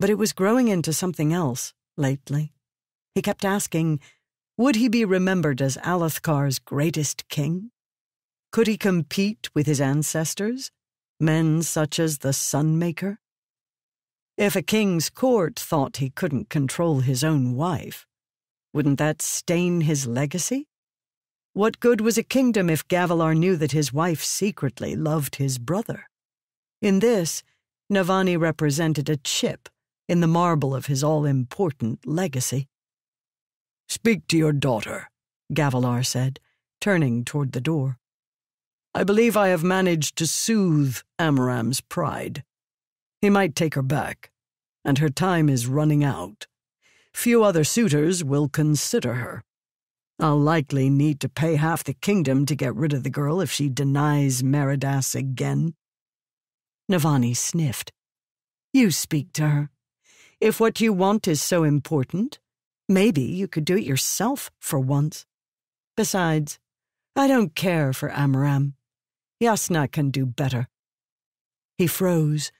but 0.00 0.10
it 0.10 0.18
was 0.18 0.32
growing 0.32 0.68
into 0.68 0.92
something 0.92 1.32
else 1.32 1.74
lately. 1.96 2.52
He 3.14 3.22
kept 3.22 3.44
asking, 3.44 4.00
would 4.58 4.74
he 4.74 4.88
be 4.88 5.04
remembered 5.04 5.62
as 5.62 5.78
Alethkar's 5.78 6.58
greatest 6.58 7.28
king? 7.28 7.70
Could 8.50 8.66
he 8.66 8.76
compete 8.76 9.48
with 9.54 9.66
his 9.66 9.80
ancestors, 9.80 10.72
men 11.20 11.62
such 11.62 12.00
as 12.00 12.18
the 12.18 12.32
Sunmaker? 12.32 13.18
If 14.36 14.56
a 14.56 14.62
king's 14.62 15.10
court 15.10 15.56
thought 15.56 15.98
he 15.98 16.10
couldn't 16.10 16.50
control 16.50 17.00
his 17.00 17.22
own 17.22 17.54
wife, 17.54 18.04
wouldn't 18.74 18.98
that 18.98 19.22
stain 19.22 19.82
his 19.82 20.08
legacy? 20.08 20.66
What 21.52 21.78
good 21.78 22.00
was 22.00 22.18
a 22.18 22.24
kingdom 22.24 22.68
if 22.68 22.86
Gavilar 22.88 23.36
knew 23.36 23.56
that 23.56 23.72
his 23.72 23.92
wife 23.92 24.24
secretly 24.24 24.96
loved 24.96 25.36
his 25.36 25.58
brother? 25.58 26.08
In 26.82 26.98
this, 26.98 27.44
Navani 27.92 28.36
represented 28.36 29.08
a 29.08 29.16
chip 29.16 29.68
in 30.08 30.20
the 30.20 30.26
marble 30.26 30.74
of 30.74 30.86
his 30.86 31.04
all 31.04 31.24
important 31.24 32.06
legacy. 32.06 32.66
Speak 33.88 34.26
to 34.28 34.36
your 34.36 34.52
daughter, 34.52 35.08
Gavilar 35.52 36.04
said, 36.04 36.40
turning 36.80 37.24
toward 37.24 37.52
the 37.52 37.60
door. 37.60 37.98
I 38.94 39.02
believe 39.02 39.36
I 39.36 39.48
have 39.48 39.64
managed 39.64 40.16
to 40.16 40.26
soothe 40.26 40.98
Amaram's 41.18 41.80
pride. 41.80 42.44
He 43.22 43.30
might 43.30 43.56
take 43.56 43.74
her 43.74 43.82
back, 43.82 44.30
and 44.84 44.98
her 44.98 45.08
time 45.08 45.48
is 45.48 45.66
running 45.66 46.04
out. 46.04 46.46
Few 47.14 47.42
other 47.42 47.64
suitors 47.64 48.22
will 48.22 48.48
consider 48.48 49.14
her. 49.14 49.42
I'll 50.20 50.38
likely 50.38 50.90
need 50.90 51.20
to 51.20 51.28
pay 51.28 51.54
half 51.56 51.82
the 51.82 51.94
kingdom 51.94 52.44
to 52.46 52.54
get 52.54 52.74
rid 52.74 52.92
of 52.92 53.04
the 53.04 53.10
girl 53.10 53.40
if 53.40 53.50
she 53.50 53.68
denies 53.68 54.42
Meridas 54.42 55.14
again. 55.14 55.74
Navani 56.90 57.36
sniffed. 57.36 57.92
You 58.72 58.90
speak 58.90 59.32
to 59.34 59.48
her. 59.48 59.70
If 60.40 60.60
what 60.60 60.80
you 60.80 60.92
want 60.92 61.26
is 61.26 61.40
so 61.40 61.64
important, 61.64 62.38
maybe 62.88 63.22
you 63.22 63.46
could 63.46 63.64
do 63.64 63.76
it 63.76 63.84
yourself 63.84 64.50
for 64.58 64.78
once. 64.78 65.26
Besides, 65.96 66.58
I 67.16 67.26
don't 67.26 67.54
care 67.54 67.92
for 67.92 68.08
Amaram. 68.10 68.74
Jasnah 69.42 69.90
can 69.90 70.10
do 70.10 70.24
better. 70.26 70.68
He 71.76 71.86
froze, 71.86 72.50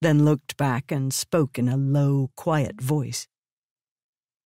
then 0.00 0.24
looked 0.24 0.56
back 0.56 0.92
and 0.92 1.12
spoke 1.12 1.58
in 1.58 1.68
a 1.68 1.76
low, 1.76 2.30
quiet 2.36 2.80
voice. 2.80 3.26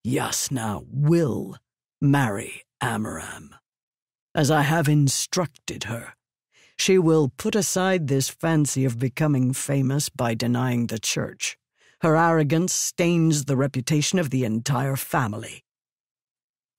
Jasnah 0.07 0.85
will 0.91 1.57
marry 2.01 2.63
Amaram. 2.83 3.51
As 4.35 4.51
I 4.51 4.63
have 4.63 4.89
instructed 4.89 5.85
her, 5.85 6.15
she 6.79 6.99
will 6.99 7.33
put 7.37 7.55
aside 7.55 8.09
this 8.09 8.29
fancy 8.29 8.85
of 8.85 8.99
becoming 8.99 9.53
famous 9.53 10.09
by 10.09 10.35
denying 10.35 10.87
the 10.87 10.99
church. 10.99 11.57
Her 12.03 12.17
arrogance 12.17 12.75
stains 12.75 13.45
the 13.45 13.57
reputation 13.57 14.19
of 14.19 14.31
the 14.31 14.45
entire 14.45 14.97
family. 14.97 15.63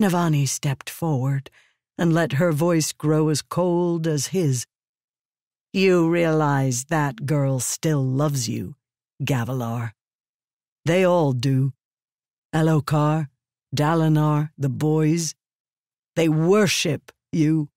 Navani 0.01 0.45
stepped 0.45 0.89
forward 0.89 1.49
and 1.97 2.13
let 2.13 2.33
her 2.33 2.51
voice 2.51 2.91
grow 2.91 3.29
as 3.29 3.41
cold 3.41 4.05
as 4.05 4.27
his. 4.27 4.65
You 5.71 6.09
realize 6.09 6.85
that 6.89 7.25
girl 7.25 7.61
still 7.61 8.03
loves 8.03 8.49
you, 8.49 8.75
Gavilar. 9.23 9.93
They 10.83 11.05
all 11.05 11.31
do. 11.31 11.71
Elhokar, 12.53 13.29
Dalinar, 13.73 14.49
the 14.57 14.67
boys. 14.67 15.35
They 16.17 16.27
worship 16.27 17.13
you. 17.31 17.69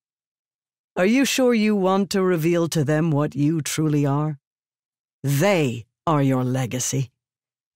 Are 0.96 1.06
you 1.06 1.24
sure 1.24 1.54
you 1.54 1.76
want 1.76 2.10
to 2.10 2.24
reveal 2.24 2.66
to 2.70 2.82
them 2.82 3.12
what 3.12 3.36
you 3.36 3.60
truly 3.60 4.04
are? 4.04 4.40
They 5.22 5.86
are 6.08 6.22
your 6.22 6.42
legacy. 6.42 7.12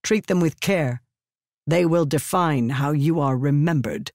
Treat 0.03 0.27
them 0.27 0.39
with 0.39 0.59
care. 0.59 1.01
They 1.67 1.85
will 1.85 2.05
define 2.05 2.69
how 2.69 2.91
you 2.91 3.19
are 3.19 3.37
remembered. 3.37 4.11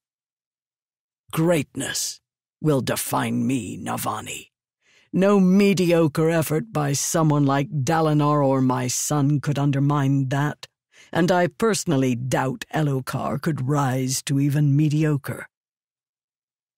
Greatness 1.31 2.19
will 2.61 2.81
define 2.81 3.45
me, 3.45 3.77
Navani. 3.77 4.47
No 5.13 5.39
mediocre 5.39 6.29
effort 6.29 6.73
by 6.73 6.93
someone 6.93 7.45
like 7.45 7.69
Dalinar 7.69 8.45
or 8.45 8.61
my 8.61 8.87
son 8.87 9.39
could 9.39 9.57
undermine 9.57 10.29
that, 10.29 10.67
and 11.11 11.31
I 11.31 11.47
personally 11.47 12.15
doubt 12.15 12.65
Elhokar 12.73 13.41
could 13.41 13.67
rise 13.67 14.21
to 14.23 14.39
even 14.39 14.75
mediocre. 14.75 15.47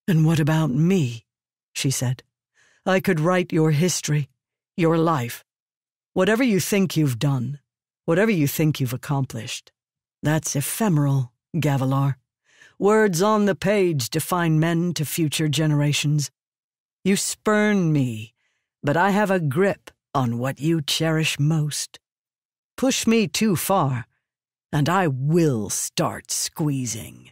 And 0.07 0.25
what 0.25 0.39
about 0.39 0.71
me? 0.71 1.25
she 1.73 1.91
said. 1.91 2.23
I 2.85 2.99
could 2.99 3.19
write 3.19 3.53
your 3.53 3.71
history, 3.71 4.29
your 4.77 4.97
life. 4.97 5.43
Whatever 6.13 6.43
you 6.43 6.59
think 6.59 6.97
you've 6.97 7.19
done, 7.19 7.59
whatever 8.09 8.31
you 8.31 8.47
think 8.47 8.79
you've 8.79 8.91
accomplished, 8.91 9.71
that's 10.23 10.55
ephemeral, 10.55 11.31
Gavilar. 11.55 12.15
Words 12.79 13.21
on 13.21 13.45
the 13.45 13.53
page 13.53 14.09
define 14.09 14.59
men 14.59 14.95
to 14.95 15.05
future 15.05 15.47
generations. 15.47 16.31
You 17.03 17.15
spurn 17.15 17.93
me, 17.93 18.33
but 18.81 18.97
I 18.97 19.11
have 19.11 19.29
a 19.29 19.39
grip 19.39 19.91
on 20.15 20.39
what 20.39 20.59
you 20.59 20.81
cherish 20.81 21.37
most. 21.37 21.99
Push 22.77 23.05
me 23.05 23.27
too 23.27 23.55
far, 23.55 24.07
and 24.73 24.89
I 24.89 25.05
will 25.05 25.69
start 25.69 26.31
squeezing. 26.31 27.31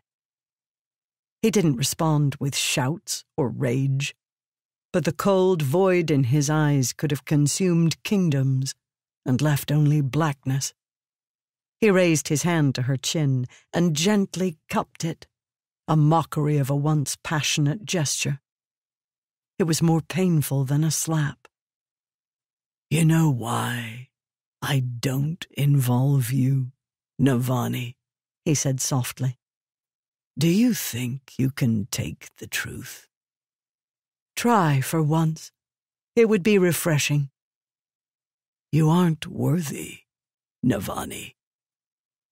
He 1.42 1.50
didn't 1.50 1.78
respond 1.78 2.36
with 2.40 2.56
shouts 2.56 3.26
or 3.36 3.50
rage, 3.50 4.14
but 4.94 5.06
the 5.06 5.12
cold 5.28 5.64
void 5.64 6.12
in 6.12 6.26
his 6.26 6.52
eyes 6.52 6.94
could 6.94 7.10
have 7.10 7.26
consumed 7.26 8.04
kingdoms 8.04 8.76
and 9.28 9.42
left 9.42 9.72
only 9.72 10.02
blackness. 10.02 10.74
He 11.80 11.92
raised 11.92 12.30
his 12.30 12.42
hand 12.42 12.74
to 12.76 12.84
her 12.84 12.98
chin 12.98 13.46
and 13.72 13.96
gently 13.96 14.58
cupped 14.70 15.06
it 15.06 15.28
a 15.88 15.96
mockery 15.96 16.58
of 16.58 16.70
a 16.70 16.76
once 16.76 17.18
passionate 17.24 17.86
gesture. 17.86 18.40
It 19.60 19.64
was 19.64 19.82
more 19.82 20.02
painful 20.02 20.66
than 20.66 20.84
a 20.84 20.92
slap. 20.92 21.48
You 22.90 23.06
know 23.06 23.30
why 23.30 24.10
I 24.62 24.80
don't 24.80 25.46
involve 25.52 26.32
you, 26.32 26.72
Navani, 27.22 27.96
he 28.44 28.54
said 28.54 28.82
softly. 28.82 29.38
Do 30.38 30.48
you 30.48 30.74
think 30.74 31.34
you 31.38 31.50
can 31.50 31.88
take 31.92 32.36
the 32.38 32.48
truth? 32.48 33.08
Try 34.36 34.82
for 34.82 35.02
once. 35.02 35.52
It 36.16 36.30
would 36.30 36.44
be 36.44 36.58
refreshing. 36.58 37.30
You 38.72 38.90
aren't 38.90 39.28
worthy, 39.28 40.00
Navani. 40.66 41.34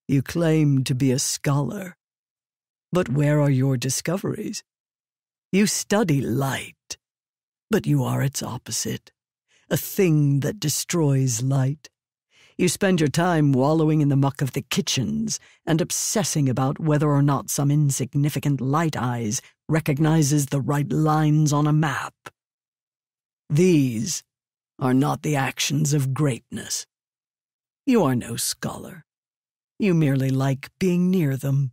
You 0.08 0.22
claim 0.22 0.84
to 0.84 0.96
be 0.96 1.12
a 1.12 1.20
scholar 1.20 1.98
but 2.96 3.10
where 3.10 3.42
are 3.42 3.50
your 3.50 3.76
discoveries? 3.76 4.64
You 5.52 5.68
study 5.68 6.22
light, 6.22 6.96
but 7.70 7.86
you 7.86 8.06
are 8.06 8.22
its 8.22 8.42
opposite, 8.42 9.12
a 9.70 9.76
thing 9.76 10.40
that 10.40 10.62
destroys 10.62 11.44
light. 11.44 11.90
You 12.58 12.70
spend 12.70 13.02
your 13.02 13.10
time 13.10 13.52
wallowing 13.52 14.00
in 14.00 14.08
the 14.08 14.16
muck 14.16 14.42
of 14.42 14.54
the 14.54 14.62
kitchens 14.62 15.42
and 15.66 15.82
obsessing 15.82 16.48
about 16.48 16.80
whether 16.80 17.10
or 17.10 17.22
not 17.22 17.50
some 17.50 17.70
insignificant 17.70 18.62
light 18.62 18.96
eyes 18.96 19.42
recognizes 19.68 20.46
the 20.46 20.62
right 20.62 20.90
lines 20.90 21.52
on 21.52 21.68
a 21.68 21.74
map. 21.74 22.14
These 23.50 24.24
are 24.80 24.94
not 24.94 25.24
the 25.24 25.36
actions 25.36 25.94
of 25.94 26.14
greatness. 26.14 26.86
You 27.86 28.04
are 28.04 28.16
no 28.16 28.36
scholar. 28.36 29.06
You 29.80 29.94
merely 29.94 30.30
like 30.30 30.70
being 30.80 31.12
near 31.12 31.38
them. 31.38 31.72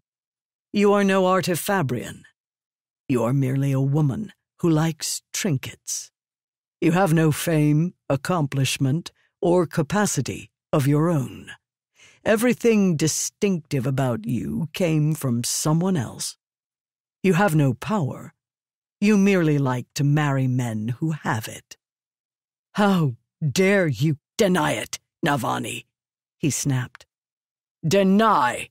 You 0.73 0.93
are 0.93 1.05
no 1.05 1.25
artifabrian. 1.25 2.23
You 3.09 3.23
are 3.25 3.33
merely 3.33 3.73
a 3.73 3.81
woman 3.81 4.33
who 4.61 4.71
likes 4.71 5.23
trinkets. 5.33 6.11
You 6.81 6.93
have 6.93 7.13
no 7.13 7.33
fame, 7.33 7.95
accomplishment, 8.09 9.13
or 9.41 9.67
capacity 9.67 10.51
of 10.73 10.87
your 10.87 11.09
own. 11.09 11.51
Everything 12.25 12.97
distinctive 12.97 13.87
about 13.87 14.27
you 14.27 14.69
came 14.73 15.15
from 15.15 15.45
someone 15.45 15.97
else. 15.97 16.37
You 17.23 17.35
have 17.35 17.55
no 17.55 17.75
power. 17.75 18.35
You 19.01 19.17
merely 19.17 19.59
like 19.59 19.87
to 19.95 20.05
marry 20.05 20.47
men 20.47 20.97
who 20.99 21.11
have 21.11 21.49
it. 21.49 21.77
How 22.75 23.17
dare 23.47 23.87
you 23.87 24.17
deny 24.39 24.73
it, 24.73 24.99
Navani? 25.25 25.85
He 26.39 26.49
snapped. 26.49 27.05
Deny 27.87 28.71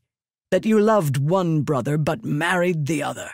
that 0.49 0.65
you 0.65 0.79
loved 0.79 1.17
one 1.17 1.61
brother 1.61 1.97
but 1.99 2.25
married 2.25 2.87
the 2.87 3.03
other. 3.03 3.31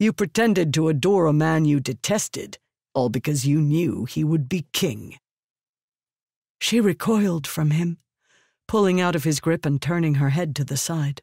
You 0.00 0.12
pretended 0.12 0.74
to 0.74 0.88
adore 0.88 1.26
a 1.26 1.32
man 1.32 1.64
you 1.64 1.78
detested, 1.78 2.58
all 2.92 3.08
because 3.08 3.46
you 3.46 3.60
knew 3.60 4.04
he 4.04 4.24
would 4.24 4.48
be 4.48 4.66
king. 4.72 5.16
She 6.60 6.80
recoiled 6.80 7.46
from 7.46 7.70
him, 7.70 7.98
pulling 8.66 9.00
out 9.00 9.14
of 9.14 9.24
his 9.24 9.38
grip 9.38 9.64
and 9.64 9.80
turning 9.80 10.16
her 10.16 10.30
head 10.30 10.56
to 10.56 10.64
the 10.64 10.76
side. 10.76 11.22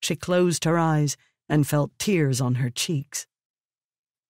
She 0.00 0.14
closed 0.14 0.64
her 0.64 0.78
eyes 0.78 1.16
and 1.48 1.66
felt 1.66 1.90
tears 1.98 2.40
on 2.40 2.56
her 2.56 2.70
cheeks. 2.70 3.26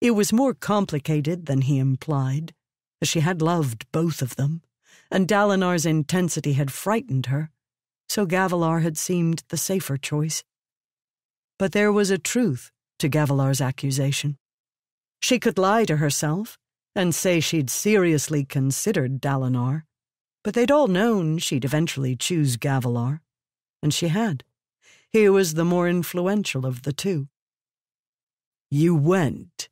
It 0.00 0.12
was 0.12 0.32
more 0.32 0.54
complicated 0.54 1.44
than 1.44 1.62
he 1.62 1.78
implied, 1.78 2.54
as 3.00 3.08
she 3.08 3.20
had 3.20 3.42
loved 3.42 3.90
both 3.92 4.22
of 4.22 4.36
them, 4.36 4.62
and 5.10 5.28
Dalinar's 5.28 5.86
intensity 5.86 6.54
had 6.54 6.72
frightened 6.72 7.26
her 7.26 7.50
so 8.10 8.26
Gavilar 8.26 8.82
had 8.82 8.98
seemed 8.98 9.44
the 9.50 9.56
safer 9.56 9.96
choice. 9.96 10.42
But 11.60 11.70
there 11.70 11.92
was 11.92 12.10
a 12.10 12.18
truth 12.18 12.72
to 12.98 13.08
Gavilar's 13.08 13.60
accusation. 13.60 14.36
She 15.22 15.38
could 15.38 15.58
lie 15.58 15.84
to 15.84 15.98
herself 15.98 16.58
and 16.96 17.14
say 17.14 17.38
she'd 17.38 17.70
seriously 17.70 18.44
considered 18.44 19.20
Dalinar, 19.20 19.84
but 20.42 20.54
they'd 20.54 20.72
all 20.72 20.88
known 20.88 21.38
she'd 21.38 21.64
eventually 21.64 22.16
choose 22.16 22.56
Gavilar, 22.56 23.20
and 23.80 23.94
she 23.94 24.08
had. 24.08 24.42
He 25.12 25.28
was 25.28 25.54
the 25.54 25.64
more 25.64 25.88
influential 25.88 26.66
of 26.66 26.82
the 26.82 26.92
two. 26.92 27.28
You 28.72 28.96
went 28.96 29.68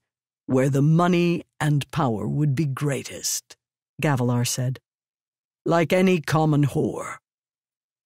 where 0.49 0.71
the 0.71 0.83
money 0.83 1.45
and 1.61 1.89
power 1.91 2.27
would 2.27 2.55
be 2.55 2.65
greatest, 2.65 3.57
Gavilar 4.03 4.47
said. 4.47 4.81
Like 5.65 5.93
any 5.93 6.21
common 6.21 6.65
whore, 6.65 7.19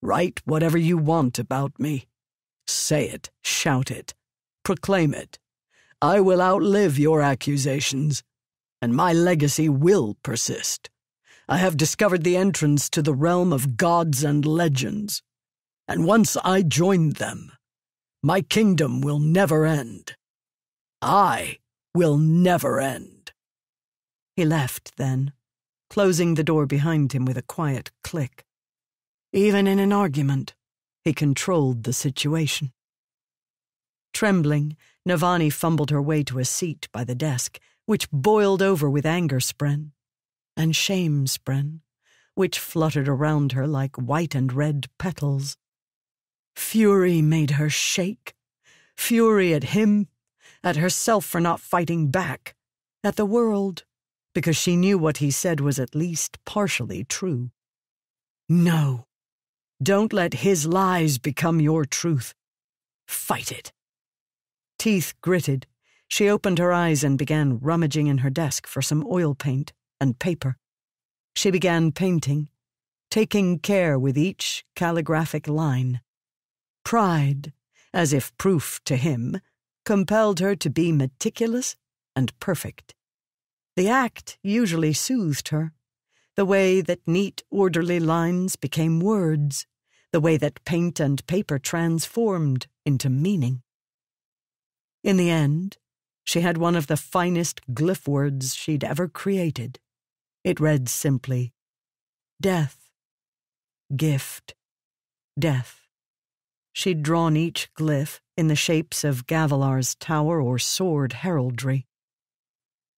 Write 0.04 0.40
whatever 0.44 0.76
you 0.76 0.98
want 0.98 1.38
about 1.38 1.78
me. 1.78 2.08
Say 2.66 3.08
it, 3.08 3.30
shout 3.44 3.88
it, 3.88 4.14
proclaim 4.64 5.14
it. 5.14 5.38
I 6.00 6.18
will 6.20 6.42
outlive 6.42 6.98
your 6.98 7.22
accusations, 7.22 8.24
and 8.80 8.96
my 8.96 9.12
legacy 9.12 9.68
will 9.68 10.16
persist. 10.24 10.90
I 11.48 11.58
have 11.58 11.76
discovered 11.76 12.24
the 12.24 12.36
entrance 12.36 12.90
to 12.90 13.02
the 13.02 13.14
realm 13.14 13.52
of 13.52 13.76
gods 13.76 14.24
and 14.24 14.44
legends, 14.44 15.22
and 15.86 16.04
once 16.04 16.36
I 16.42 16.62
join 16.62 17.10
them, 17.10 17.52
my 18.24 18.40
kingdom 18.40 19.02
will 19.02 19.20
never 19.20 19.64
end. 19.64 20.16
I 21.00 21.58
will 21.94 22.16
never 22.16 22.80
end. 22.80 23.32
He 24.36 24.44
left 24.44 24.96
then, 24.96 25.32
closing 25.90 26.34
the 26.34 26.44
door 26.44 26.66
behind 26.66 27.12
him 27.12 27.24
with 27.24 27.36
a 27.36 27.42
quiet 27.42 27.90
click. 28.02 28.44
Even 29.32 29.66
in 29.66 29.78
an 29.78 29.92
argument, 29.92 30.54
he 31.04 31.12
controlled 31.12 31.84
the 31.84 31.92
situation. 31.92 32.72
Trembling, 34.12 34.76
Navani 35.08 35.52
fumbled 35.52 35.90
her 35.90 36.02
way 36.02 36.22
to 36.24 36.38
a 36.38 36.44
seat 36.44 36.88
by 36.92 37.04
the 37.04 37.14
desk, 37.14 37.58
which 37.86 38.10
boiled 38.10 38.62
over 38.62 38.88
with 38.88 39.06
anger 39.06 39.40
spren, 39.40 39.90
and 40.56 40.76
shame 40.76 41.26
spren, 41.26 41.80
which 42.34 42.58
fluttered 42.58 43.08
around 43.08 43.52
her 43.52 43.66
like 43.66 43.96
white 43.96 44.34
and 44.34 44.52
red 44.52 44.86
petals. 44.98 45.56
Fury 46.54 47.20
made 47.22 47.52
her 47.52 47.68
shake 47.68 48.34
fury 48.96 49.52
at 49.52 49.64
him, 49.64 50.08
at 50.64 50.76
herself 50.76 51.24
for 51.24 51.40
not 51.40 51.60
fighting 51.60 52.10
back, 52.10 52.54
at 53.04 53.16
the 53.16 53.26
world, 53.26 53.84
because 54.34 54.56
she 54.56 54.76
knew 54.76 54.98
what 54.98 55.18
he 55.18 55.30
said 55.30 55.60
was 55.60 55.78
at 55.78 55.94
least 55.94 56.38
partially 56.44 57.04
true. 57.04 57.50
No, 58.48 59.06
don't 59.82 60.12
let 60.12 60.34
his 60.34 60.66
lies 60.66 61.18
become 61.18 61.60
your 61.60 61.84
truth. 61.84 62.34
Fight 63.06 63.50
it. 63.50 63.72
Teeth 64.78 65.14
gritted, 65.20 65.66
she 66.12 66.28
opened 66.28 66.58
her 66.58 66.74
eyes 66.74 67.02
and 67.02 67.16
began 67.16 67.58
rummaging 67.58 68.06
in 68.06 68.18
her 68.18 68.28
desk 68.28 68.66
for 68.66 68.82
some 68.82 69.06
oil 69.10 69.34
paint 69.34 69.72
and 69.98 70.18
paper. 70.18 70.58
She 71.34 71.50
began 71.50 71.90
painting, 71.90 72.50
taking 73.10 73.58
care 73.58 73.98
with 73.98 74.18
each 74.18 74.62
calligraphic 74.76 75.48
line. 75.48 76.02
Pride, 76.84 77.54
as 77.94 78.12
if 78.12 78.36
proof 78.36 78.78
to 78.84 78.96
him, 78.96 79.40
compelled 79.84 80.40
her 80.40 80.54
to 80.56 80.70
be 80.70 80.92
meticulous 80.92 81.76
and 82.14 82.38
perfect. 82.40 82.94
The 83.76 83.88
act 83.88 84.38
usually 84.42 84.92
soothed 84.92 85.48
her, 85.48 85.72
the 86.36 86.44
way 86.44 86.80
that 86.80 87.06
neat, 87.06 87.42
orderly 87.50 88.00
lines 88.00 88.56
became 88.56 89.00
words, 89.00 89.66
the 90.12 90.20
way 90.20 90.36
that 90.36 90.64
paint 90.64 91.00
and 91.00 91.26
paper 91.26 91.58
transformed 91.58 92.66
into 92.84 93.08
meaning. 93.08 93.62
In 95.02 95.16
the 95.16 95.30
end, 95.30 95.78
she 96.24 96.40
had 96.40 96.58
one 96.58 96.76
of 96.76 96.86
the 96.86 96.96
finest 96.96 97.60
glyphwards 97.72 98.56
she'd 98.56 98.84
ever 98.84 99.08
created. 99.08 99.80
It 100.44 100.60
read 100.60 100.88
simply, 100.88 101.52
Death, 102.40 102.90
Gift, 103.94 104.54
Death. 105.38 105.80
She'd 106.72 107.02
drawn 107.02 107.36
each 107.36 107.72
glyph 107.74 108.20
in 108.36 108.48
the 108.48 108.56
shapes 108.56 109.04
of 109.04 109.26
Gavilar's 109.26 109.94
tower 109.94 110.40
or 110.40 110.58
sword 110.58 111.12
heraldry. 111.12 111.86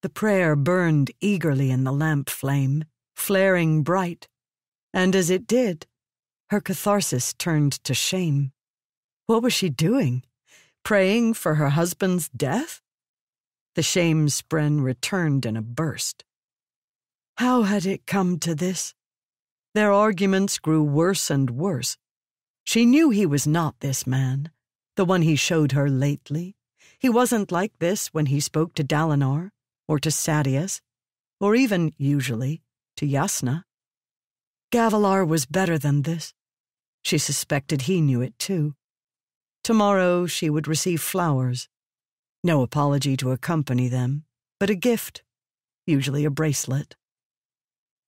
The 0.03 0.09
prayer 0.09 0.55
burned 0.55 1.11
eagerly 1.21 1.71
in 1.71 1.85
the 1.85 1.93
lamp 1.93 2.31
flame, 2.31 2.85
flaring 3.17 3.83
bright, 3.83 4.29
and 4.93 5.17
as 5.17 5.31
it 5.31 5.47
did, 5.47 5.87
her 6.51 6.61
catharsis 6.61 7.33
turned 7.35 7.73
to 7.85 7.95
shame. 7.95 8.53
What 9.27 9.43
was 9.43 9.53
she 9.53 9.71
doing? 9.71 10.23
Praying 10.85 11.35
for 11.35 11.55
her 11.55 11.71
husband's 11.71 12.29
death? 12.29 12.81
The 13.75 13.83
shame 13.83 14.29
spren 14.29 14.83
returned 14.83 15.47
in 15.47 15.57
a 15.57 15.63
burst. 15.63 16.25
How 17.39 17.63
had 17.63 17.87
it 17.87 18.07
come 18.07 18.39
to 18.41 18.55
this? 18.55 18.95
Their 19.75 19.91
arguments 19.91 20.59
grew 20.59 20.83
worse 20.85 21.31
and 21.31 21.51
worse. 21.51 21.97
She 22.63 22.87
knew 22.87 23.11
he 23.11 23.27
was 23.27 23.47
not 23.47 23.81
this 23.81 24.07
man, 24.07 24.51
the 24.97 25.05
one 25.05 25.23
he 25.23 25.37
showed 25.37 25.73
her 25.73 25.89
lately. 25.89 26.57
He 26.99 27.09
wasn't 27.09 27.53
like 27.53 27.79
this 27.79 28.09
when 28.09 28.27
he 28.27 28.41
spoke 28.41 28.75
to 28.75 28.85
Dalinar, 28.85 29.51
or 29.89 29.99
to 29.99 30.11
Sadeas, 30.11 30.81
or 31.41 31.55
even, 31.55 31.93
usually, 31.99 32.63
to 32.97 33.07
Jasnah. 33.07 33.65
Gavilar 34.73 35.27
was 35.27 35.47
better 35.47 35.79
than 35.79 36.03
this. 36.03 36.33
She 37.03 37.19
suspected 37.19 37.83
he 37.83 38.01
knew 38.01 38.23
it 38.23 38.39
too. 38.39 38.75
Tomorrow 39.63 40.27
she 40.27 40.49
would 40.49 40.67
receive 40.67 41.01
flowers. 41.01 41.69
No 42.43 42.63
apology 42.63 43.17
to 43.19 43.31
accompany 43.31 43.89
them, 43.89 44.25
but 44.59 44.71
a 44.71 44.75
gift, 44.75 45.23
usually 45.87 46.25
a 46.25 46.31
bracelet. 46.31 46.97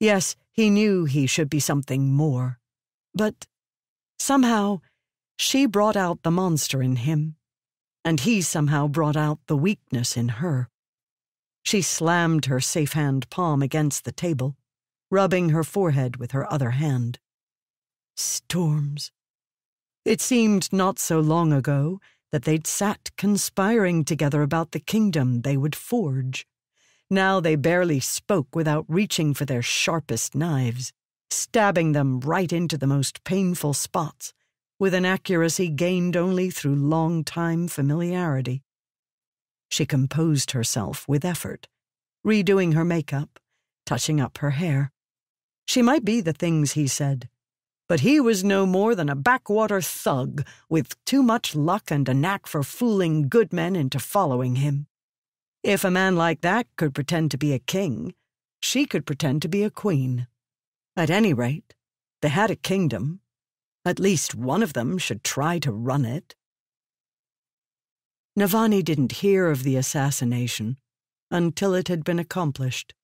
Yes, 0.01 0.37
he 0.53 0.71
knew 0.71 1.05
he 1.05 1.27
should 1.27 1.49
be 1.49 1.61
something 1.61 2.13
more, 2.13 2.59
but 3.15 3.47
somehow 4.19 4.81
she 5.37 5.67
brought 5.67 5.97
out 5.97 6.23
the 6.23 6.31
monster 6.31 6.83
in 6.83 6.97
him, 6.97 7.37
and 8.05 8.21
he 8.21 8.41
somehow 8.41 8.89
brought 8.89 9.17
out 9.17 9.39
the 9.47 9.57
weakness 9.57 10.17
in 10.17 10.29
her. 10.29 10.69
She 11.63 11.83
slammed 11.83 12.47
her 12.47 12.61
safe 12.61 12.93
hand 12.93 13.29
palm 13.31 13.63
against 13.63 14.05
the 14.05 14.13
table, 14.13 14.57
rubbing 15.11 15.51
her 15.51 15.65
forehead 15.65 16.17
with 16.17 16.33
her 16.33 16.51
other 16.53 16.71
hand. 16.71 17.19
Storms. 18.17 19.11
It 20.05 20.21
seemed 20.21 20.73
not 20.73 20.99
so 20.99 21.21
long 21.21 21.53
ago 21.53 22.01
that 22.33 22.45
they'd 22.45 22.67
sat 22.67 23.11
conspiring 23.17 24.05
together 24.05 24.43
about 24.43 24.73
the 24.73 24.81
kingdom 24.81 25.43
they 25.43 25.57
would 25.57 25.75
forge. 25.75 26.47
Now 27.11 27.41
they 27.41 27.57
barely 27.57 28.01
spoke 28.01 28.55
without 28.55 28.85
reaching 28.89 29.35
for 29.35 29.45
their 29.45 29.63
sharpest 29.63 30.35
knives, 30.35 30.93
stabbing 31.31 31.93
them 31.93 32.21
right 32.21 32.53
into 32.53 32.79
the 32.79 32.87
most 32.87 33.25
painful 33.25 33.75
spots, 33.75 34.33
with 34.79 34.95
an 34.95 35.05
accuracy 35.05 35.69
gained 35.69 36.17
only 36.17 36.51
through 36.51 36.75
long 36.75 37.25
time 37.25 37.69
familiarity. 37.69 38.63
She 39.71 39.87
composed 39.87 40.53
herself 40.53 41.07
with 41.09 41.25
effort, 41.25 41.69
redoing 42.27 42.75
her 42.75 42.85
makeup, 42.85 43.39
touching 43.85 44.21
up 44.21 44.39
her 44.39 44.51
hair. 44.51 44.93
She 45.67 45.83
might 45.83 46.05
be 46.05 46.21
the 46.21 46.33
things 46.33 46.73
he 46.73 46.87
said, 46.87 47.29
but 47.89 48.01
he 48.01 48.21
was 48.21 48.45
no 48.45 48.67
more 48.67 48.95
than 48.95 49.09
a 49.09 49.17
backwater 49.17 49.81
thug 49.81 50.45
with 50.69 51.03
too 51.05 51.23
much 51.23 51.55
luck 51.55 51.91
and 51.91 52.09
a 52.09 52.15
knack 52.15 52.47
for 52.47 52.63
fooling 52.63 53.29
good 53.29 53.53
men 53.53 53.77
into 53.77 53.99
following 53.99 54.57
him. 54.57 54.87
If 55.63 55.85
a 55.85 55.91
man 55.91 56.17
like 56.17 56.43
that 56.43 56.67
could 56.77 56.95
pretend 56.95 57.31
to 57.33 57.39
be 57.39 57.53
a 57.53 57.59
king, 57.59 58.15
she 58.61 58.87
could 58.87 59.07
pretend 59.07 59.43
to 59.43 59.49
be 59.49 59.63
a 59.63 59.71
queen. 59.71 60.27
At 60.97 61.11
any 61.11 61.33
rate, 61.33 61.75
they 62.23 62.29
had 62.29 62.51
a 62.51 62.57
kingdom. 62.57 63.21
At 63.87 64.01
least 64.01 64.35
one 64.35 64.65
of 64.65 64.73
them 64.73 64.99
should 64.99 65.23
try 65.23 65.61
to 65.61 65.71
run 65.71 66.05
it. 66.05 66.35
Navani 68.37 68.83
didn't 68.83 69.23
hear 69.23 69.49
of 69.49 69.63
the 69.63 69.77
assassination 69.77 70.77
until 71.31 71.73
it 71.73 71.87
had 71.87 72.03
been 72.03 72.19
accomplished. 72.19 72.95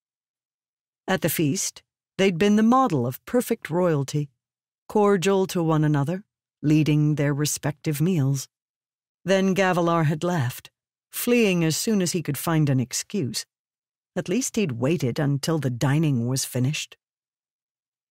At 1.06 1.20
the 1.20 1.28
feast, 1.28 1.84
they'd 2.18 2.36
been 2.36 2.56
the 2.56 2.64
model 2.64 3.06
of 3.06 3.24
perfect 3.26 3.70
royalty, 3.70 4.28
cordial 4.88 5.46
to 5.46 5.62
one 5.62 5.84
another, 5.84 6.24
leading 6.62 7.14
their 7.14 7.32
respective 7.32 8.00
meals. 8.00 8.48
Then 9.24 9.54
Gavilar 9.54 10.06
had 10.06 10.24
left, 10.24 10.72
fleeing 11.12 11.62
as 11.62 11.76
soon 11.76 12.02
as 12.02 12.10
he 12.10 12.24
could 12.24 12.36
find 12.36 12.68
an 12.68 12.80
excuse. 12.80 13.46
At 14.16 14.28
least 14.28 14.56
he'd 14.56 14.72
waited 14.72 15.20
until 15.20 15.60
the 15.60 15.70
dining 15.70 16.26
was 16.26 16.44
finished. 16.44 16.96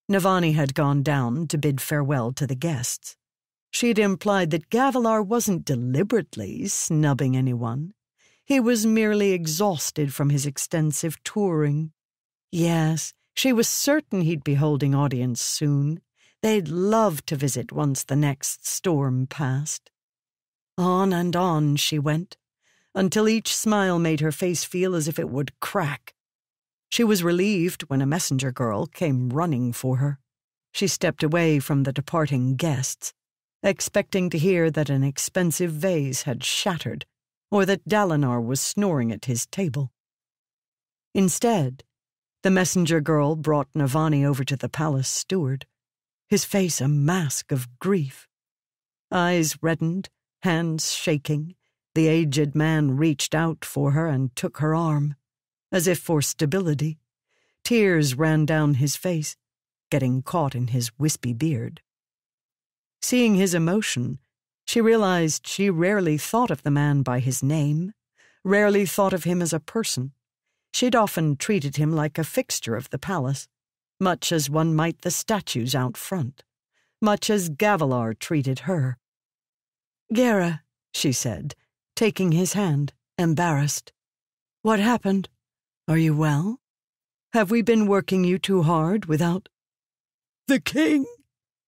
Navani 0.10 0.54
had 0.54 0.74
gone 0.74 1.04
down 1.04 1.48
to 1.48 1.58
bid 1.58 1.82
farewell 1.82 2.32
to 2.34 2.48
the 2.48 2.56
guests. 2.56 3.16
She 3.72 3.88
had 3.88 4.00
implied 4.00 4.52
that 4.52 4.70
Gavilar 4.70 5.26
wasn't 5.26 5.66
deliberately 5.66 6.68
snubbing 6.68 7.38
anyone. 7.38 7.94
He 8.44 8.60
was 8.60 8.86
merely 8.86 9.32
exhausted 9.32 10.14
from 10.14 10.30
his 10.30 10.46
extensive 10.46 11.24
touring. 11.24 11.94
Yes, 12.52 13.14
she 13.34 13.54
was 13.54 13.68
certain 13.68 14.22
he'd 14.22 14.44
be 14.44 14.56
holding 14.56 14.94
audience 14.94 15.42
soon. 15.42 16.02
They'd 16.42 16.68
love 16.68 17.26
to 17.28 17.36
visit 17.36 17.72
once 17.72 18.04
the 18.04 18.16
next 18.16 18.68
storm 18.68 19.28
passed. 19.28 19.90
On 20.78 21.14
and 21.14 21.36
on 21.36 21.76
she 21.76 22.00
went, 22.00 22.36
until 22.94 23.30
each 23.30 23.56
smile 23.56 24.00
made 24.00 24.20
her 24.20 24.32
face 24.32 24.64
feel 24.64 24.96
as 24.96 25.08
if 25.08 25.18
it 25.18 25.30
would 25.30 25.60
crack. 25.60 26.14
She 26.92 27.06
was 27.06 27.24
relieved 27.24 27.84
when 27.84 28.02
a 28.02 28.06
messenger 28.06 28.52
girl 28.52 28.86
came 28.86 29.30
running 29.30 29.72
for 29.72 29.98
her. 29.98 30.20
She 30.74 30.88
stepped 30.88 31.24
away 31.24 31.60
from 31.60 31.84
the 31.84 31.94
departing 31.94 32.58
guests, 32.58 33.14
expecting 33.64 34.30
to 34.30 34.38
hear 34.38 34.70
that 34.70 34.90
an 34.90 35.04
expensive 35.04 35.72
vase 35.72 36.24
had 36.24 36.44
shattered 36.44 37.06
or 37.50 37.66
that 37.66 37.88
Dalinar 37.88 38.46
was 38.46 38.60
snoring 38.60 39.12
at 39.12 39.26
his 39.26 39.46
table. 39.46 39.92
Instead, 41.14 41.84
the 42.44 42.52
messenger 42.52 43.00
girl 43.00 43.36
brought 43.36 43.72
Navani 43.74 44.26
over 44.26 44.44
to 44.44 44.56
the 44.56 44.70
palace 44.70 45.10
steward, 45.10 45.66
his 46.28 46.44
face 46.44 46.82
a 46.82 46.88
mask 46.88 47.52
of 47.52 47.80
grief. 47.80 48.28
Eyes 49.12 49.58
reddened, 49.62 50.10
hands 50.44 50.94
shaking, 50.94 51.56
the 51.94 52.08
aged 52.08 52.56
man 52.56 52.98
reached 52.98 53.36
out 53.36 53.64
for 53.64 53.92
her 53.92 54.08
and 54.08 54.36
took 54.36 54.58
her 54.58 54.74
arm, 54.74 55.16
as 55.72 55.88
if 55.88 56.00
for 56.00 56.22
stability. 56.22 57.00
Tears 57.64 58.16
ran 58.16 58.46
down 58.46 58.76
his 58.76 58.96
face, 58.96 59.36
getting 59.90 60.22
caught 60.22 60.56
in 60.56 60.68
his 60.68 60.92
wispy 60.98 61.34
beard. 61.34 61.82
Seeing 63.02 63.36
his 63.36 63.54
emotion, 63.54 64.20
she 64.66 64.82
realized 64.82 65.48
she 65.48 65.70
rarely 65.70 66.18
thought 66.18 66.52
of 66.52 66.64
the 66.64 66.72
man 66.72 67.02
by 67.02 67.20
his 67.20 67.42
name, 67.44 67.94
rarely 68.44 68.86
thought 68.86 69.14
of 69.14 69.24
him 69.24 69.42
as 69.42 69.54
a 69.54 69.60
person. 69.60 70.14
She'd 70.74 70.96
often 70.96 71.36
treated 71.36 71.78
him 71.78 71.94
like 71.94 72.18
a 72.18 72.24
fixture 72.24 72.76
of 72.76 72.90
the 72.90 73.00
palace, 73.00 73.48
much 74.00 74.32
as 74.32 74.50
one 74.50 74.74
might 74.74 75.02
the 75.02 75.12
statues 75.12 75.76
out 75.76 75.98
front, 75.98 76.44
much 77.02 77.30
as 77.30 77.50
Gavilar 77.50 78.18
treated 78.18 78.60
her. 78.60 78.98
Gereh, 80.14 80.62
she 80.94 81.12
said, 81.12 81.56
taking 81.96 82.32
his 82.32 82.54
hand, 82.54 82.94
embarrassed. 83.18 83.92
What 84.62 84.80
happened? 84.80 85.30
Are 85.88 85.98
you 85.98 86.16
well? 86.16 86.60
Have 87.34 87.50
we 87.52 87.62
been 87.62 87.88
working 87.88 88.24
you 88.24 88.38
too 88.38 88.64
hard 88.64 89.06
without. 89.06 89.50
The 90.48 90.60
king, 90.60 91.06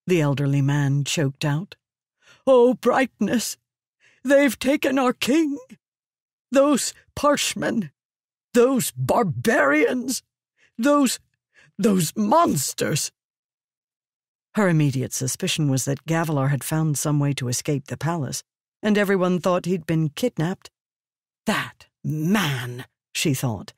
the 0.06 0.22
elderly 0.22 0.62
man 0.62 1.04
choked 1.04 1.46
out. 1.46 1.76
Oh, 2.46 2.74
brightness! 2.74 3.58
They've 4.24 4.58
taken 4.58 5.00
our 5.00 5.14
king. 5.14 5.58
Those 6.52 6.94
parshmen. 7.16 7.92
Those 8.54 8.92
barbarians. 8.92 10.22
Those. 10.78 11.20
those 11.78 12.14
monsters. 12.16 13.12
Her 14.56 14.70
immediate 14.70 15.14
suspicion 15.14 15.70
was 15.70 15.86
that 15.86 16.06
Gavilar 16.06 16.50
had 16.50 16.64
found 16.64 16.98
some 16.98 17.20
way 17.20 17.34
to 17.34 17.48
escape 17.48 17.88
the 17.88 17.98
palace, 17.98 18.44
and 18.84 18.98
everyone 18.98 19.40
thought 19.40 19.66
he'd 19.66 19.88
been 19.88 20.10
kidnapped. 20.10 20.70
That 21.46 21.88
man, 22.04 22.86
she 23.14 23.34
thought, 23.34 23.74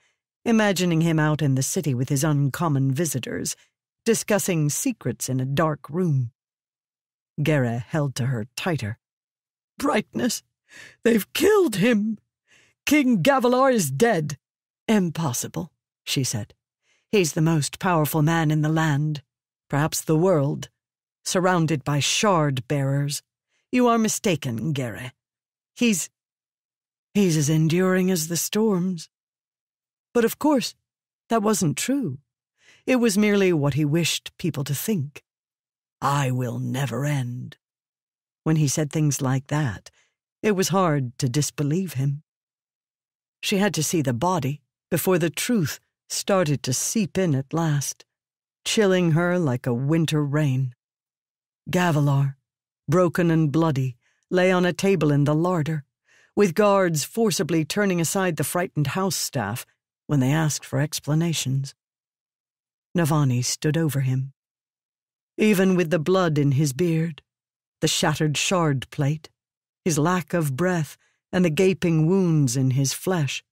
imagining 0.46 1.02
him 1.02 1.20
out 1.20 1.42
in 1.42 1.56
the 1.56 1.64
city 1.64 1.94
with 1.94 2.10
his 2.10 2.24
uncommon 2.24 2.94
visitors, 2.94 3.56
discussing 4.06 4.70
secrets 4.70 5.28
in 5.28 5.40
a 5.40 5.46
dark 5.46 5.90
room. 5.90 6.32
Gereh 7.42 7.84
held 7.84 8.16
to 8.16 8.28
her 8.28 8.46
tighter. 8.56 9.00
Brightness, 9.78 10.44
they've 11.04 11.32
killed 11.34 11.78
him. 11.78 12.20
King 12.86 13.24
Gavilar 13.24 13.74
is 13.74 13.90
dead. 13.90 14.38
Impossible, 14.88 15.72
she 16.04 16.24
said. 16.24 16.54
He's 17.12 17.34
the 17.34 17.42
most 17.42 17.80
powerful 17.80 18.22
man 18.22 18.52
in 18.52 18.62
the 18.62 18.70
land, 18.70 19.24
perhaps 19.70 20.02
the 20.02 20.16
world, 20.16 20.70
surrounded 21.24 21.84
by 21.84 22.00
shard 22.00 22.68
bearers. 22.68 23.24
You 23.72 23.88
are 23.88 23.98
mistaken, 23.98 24.74
Gereh. 24.74 25.12
He's. 25.76 26.10
he's 27.14 27.36
as 27.36 27.50
enduring 27.50 28.12
as 28.12 28.28
the 28.28 28.38
storms. 28.38 29.10
But 30.16 30.24
of 30.24 30.40
course, 30.40 30.76
that 31.28 31.44
wasn't 31.44 31.76
true. 31.76 32.20
It 32.88 33.02
was 33.02 33.18
merely 33.18 33.52
what 33.52 33.74
he 33.74 33.84
wished 33.84 34.32
people 34.38 34.64
to 34.64 34.74
think. 34.74 35.26
I 36.02 36.32
will 36.32 36.58
never 36.58 37.04
end. 37.04 37.58
When 38.46 38.56
he 38.56 38.70
said 38.70 38.90
things 38.90 39.22
like 39.22 39.48
that, 39.48 39.92
it 40.42 40.54
was 40.54 40.70
hard 40.70 41.18
to 41.18 41.28
disbelieve 41.28 41.96
him. 41.96 42.24
She 43.44 43.58
had 43.58 43.74
to 43.74 43.84
see 43.84 44.02
the 44.02 44.14
body 44.14 44.62
before 44.90 45.20
the 45.20 45.30
truth 45.30 45.82
started 46.08 46.64
to 46.64 46.72
seep 46.72 47.18
in 47.18 47.36
at 47.36 47.52
last, 47.52 48.06
chilling 48.64 49.12
her 49.12 49.38
like 49.38 49.68
a 49.68 49.74
winter 49.74 50.24
rain. 50.24 50.76
Gavilar, 51.70 52.38
broken 52.88 53.30
and 53.30 53.52
bloody, 53.52 53.98
lay 54.32 54.50
on 54.50 54.64
a 54.64 54.72
table 54.72 55.12
in 55.12 55.26
the 55.26 55.36
larder, 55.36 55.84
with 56.38 56.56
guards 56.56 57.04
forcibly 57.04 57.66
turning 57.66 58.00
aside 58.00 58.38
the 58.38 58.46
frightened 58.46 58.88
house 58.88 59.18
staff 59.18 59.66
when 60.08 60.20
they 60.20 60.32
asked 60.32 60.66
for 60.66 60.80
explanations. 60.80 61.74
Navani 62.98 63.44
stood 63.44 63.78
over 63.78 64.02
him. 64.02 64.34
Even 65.38 65.76
with 65.76 65.90
the 65.90 66.00
blood 66.00 66.38
in 66.38 66.54
his 66.54 66.74
beard, 66.74 67.22
the 67.82 67.88
shattered 67.88 68.38
shard 68.38 68.90
plate, 68.90 69.30
his 69.84 69.98
lack 69.98 70.34
of 70.34 70.56
breath, 70.56 70.98
and 71.32 71.44
the 71.44 71.50
gaping 71.50 72.08
wounds 72.08 72.56
in 72.56 72.72
his 72.72 72.94
flesh, 72.94 73.44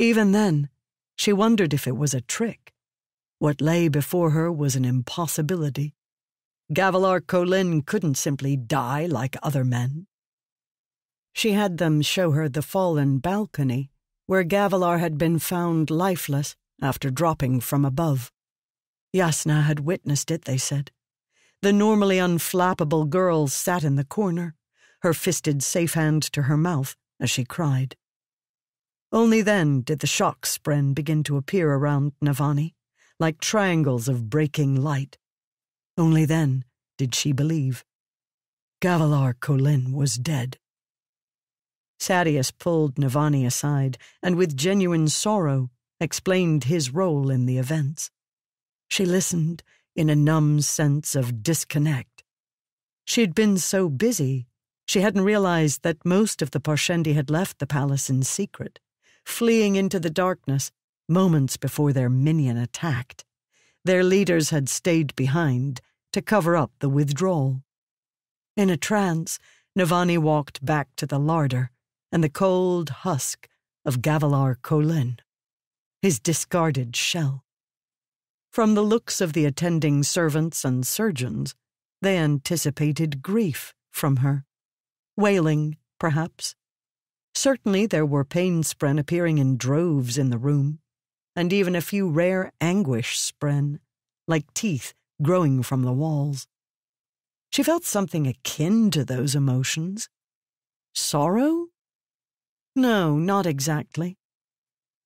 even 0.00 0.32
then, 0.32 0.70
she 1.14 1.30
wondered 1.30 1.74
if 1.74 1.86
it 1.86 1.94
was 1.94 2.14
a 2.14 2.22
trick. 2.22 2.72
What 3.38 3.60
lay 3.60 3.88
before 3.88 4.30
her 4.30 4.50
was 4.50 4.74
an 4.74 4.86
impossibility. 4.86 5.94
Gavilar 6.72 7.20
Kholin 7.20 7.84
couldn't 7.84 8.16
simply 8.16 8.56
die 8.56 9.04
like 9.04 9.36
other 9.42 9.62
men. 9.62 10.06
She 11.34 11.52
had 11.52 11.76
them 11.76 12.00
show 12.00 12.30
her 12.30 12.48
the 12.48 12.62
fallen 12.62 13.18
balcony, 13.18 13.90
where 14.30 14.44
Gavilar 14.44 15.00
had 15.00 15.18
been 15.18 15.40
found 15.40 15.90
lifeless 15.90 16.54
after 16.80 17.10
dropping 17.10 17.58
from 17.58 17.84
above. 17.84 18.30
Jasnah 19.12 19.64
had 19.64 19.80
witnessed 19.80 20.30
it, 20.30 20.44
they 20.44 20.56
said. 20.56 20.92
The 21.62 21.72
normally 21.72 22.18
unflappable 22.18 23.10
girl 23.10 23.48
sat 23.48 23.82
in 23.82 23.96
the 23.96 24.04
corner, 24.04 24.54
her 25.02 25.12
fisted 25.12 25.64
safe 25.64 25.94
hand 25.94 26.22
to 26.34 26.42
her 26.42 26.56
mouth 26.56 26.94
as 27.18 27.28
she 27.28 27.44
cried. 27.44 27.96
Only 29.10 29.42
then 29.42 29.80
did 29.80 29.98
the 29.98 30.06
shock 30.06 30.46
spren 30.46 30.94
begin 30.94 31.24
to 31.24 31.36
appear 31.36 31.74
around 31.74 32.12
Navani, 32.24 32.74
like 33.18 33.40
triangles 33.40 34.06
of 34.06 34.30
breaking 34.30 34.76
light. 34.76 35.18
Only 35.98 36.24
then 36.24 36.64
did 36.96 37.16
she 37.16 37.32
believe. 37.32 37.84
Gavilar 38.80 39.34
Kholin 39.34 39.92
was 39.92 40.14
dead. 40.14 40.56
Sadeas 42.00 42.50
pulled 42.50 42.94
Navani 42.96 43.46
aside 43.46 43.98
and, 44.22 44.36
with 44.36 44.56
genuine 44.56 45.08
sorrow, 45.08 45.70
explained 46.00 46.64
his 46.64 46.94
role 46.94 47.30
in 47.30 47.44
the 47.44 47.58
events. 47.58 48.10
She 48.88 49.04
listened 49.04 49.62
in 49.94 50.08
a 50.08 50.16
numb 50.16 50.62
sense 50.62 51.14
of 51.14 51.42
disconnect. 51.42 52.24
She'd 53.04 53.34
been 53.34 53.58
so 53.58 53.90
busy, 53.90 54.46
she 54.86 55.02
hadn't 55.02 55.24
realized 55.24 55.82
that 55.82 56.04
most 56.04 56.40
of 56.40 56.52
the 56.52 56.60
Parshendi 56.60 57.14
had 57.14 57.28
left 57.28 57.58
the 57.58 57.66
palace 57.66 58.08
in 58.08 58.22
secret, 58.22 58.80
fleeing 59.24 59.76
into 59.76 60.00
the 60.00 60.10
darkness 60.10 60.72
moments 61.08 61.56
before 61.56 61.92
their 61.92 62.08
minion 62.08 62.56
attacked. 62.56 63.24
Their 63.84 64.02
leaders 64.02 64.50
had 64.50 64.68
stayed 64.68 65.14
behind 65.16 65.80
to 66.12 66.22
cover 66.22 66.56
up 66.56 66.72
the 66.78 66.88
withdrawal. 66.88 67.62
In 68.56 68.70
a 68.70 68.76
trance, 68.76 69.38
Navani 69.78 70.18
walked 70.18 70.64
back 70.64 70.88
to 70.96 71.06
the 71.06 71.18
larder 71.18 71.70
and 72.12 72.24
the 72.24 72.28
cold 72.28 72.90
husk 72.90 73.48
of 73.84 74.02
Gavilar 74.02 74.56
Kholin, 74.62 75.18
his 76.02 76.18
discarded 76.18 76.96
shell. 76.96 77.44
From 78.50 78.74
the 78.74 78.82
looks 78.82 79.20
of 79.20 79.32
the 79.32 79.44
attending 79.44 80.02
servants 80.02 80.64
and 80.64 80.86
surgeons, 80.86 81.54
they 82.02 82.18
anticipated 82.18 83.22
grief 83.22 83.74
from 83.90 84.16
her. 84.16 84.44
Wailing, 85.16 85.76
perhaps. 85.98 86.56
Certainly 87.34 87.86
there 87.86 88.06
were 88.06 88.24
pain 88.24 88.62
spren 88.62 88.98
appearing 88.98 89.38
in 89.38 89.56
droves 89.56 90.18
in 90.18 90.30
the 90.30 90.38
room, 90.38 90.80
and 91.36 91.52
even 91.52 91.76
a 91.76 91.80
few 91.80 92.08
rare 92.08 92.52
anguish 92.60 93.18
spren, 93.18 93.78
like 94.26 94.52
teeth 94.52 94.94
growing 95.22 95.62
from 95.62 95.82
the 95.82 95.92
walls. 95.92 96.46
She 97.50 97.62
felt 97.62 97.84
something 97.84 98.26
akin 98.26 98.90
to 98.92 99.04
those 99.04 99.34
emotions. 99.34 100.08
Sorrow? 100.94 101.69
No, 102.76 103.16
not 103.16 103.46
exactly. 103.46 104.16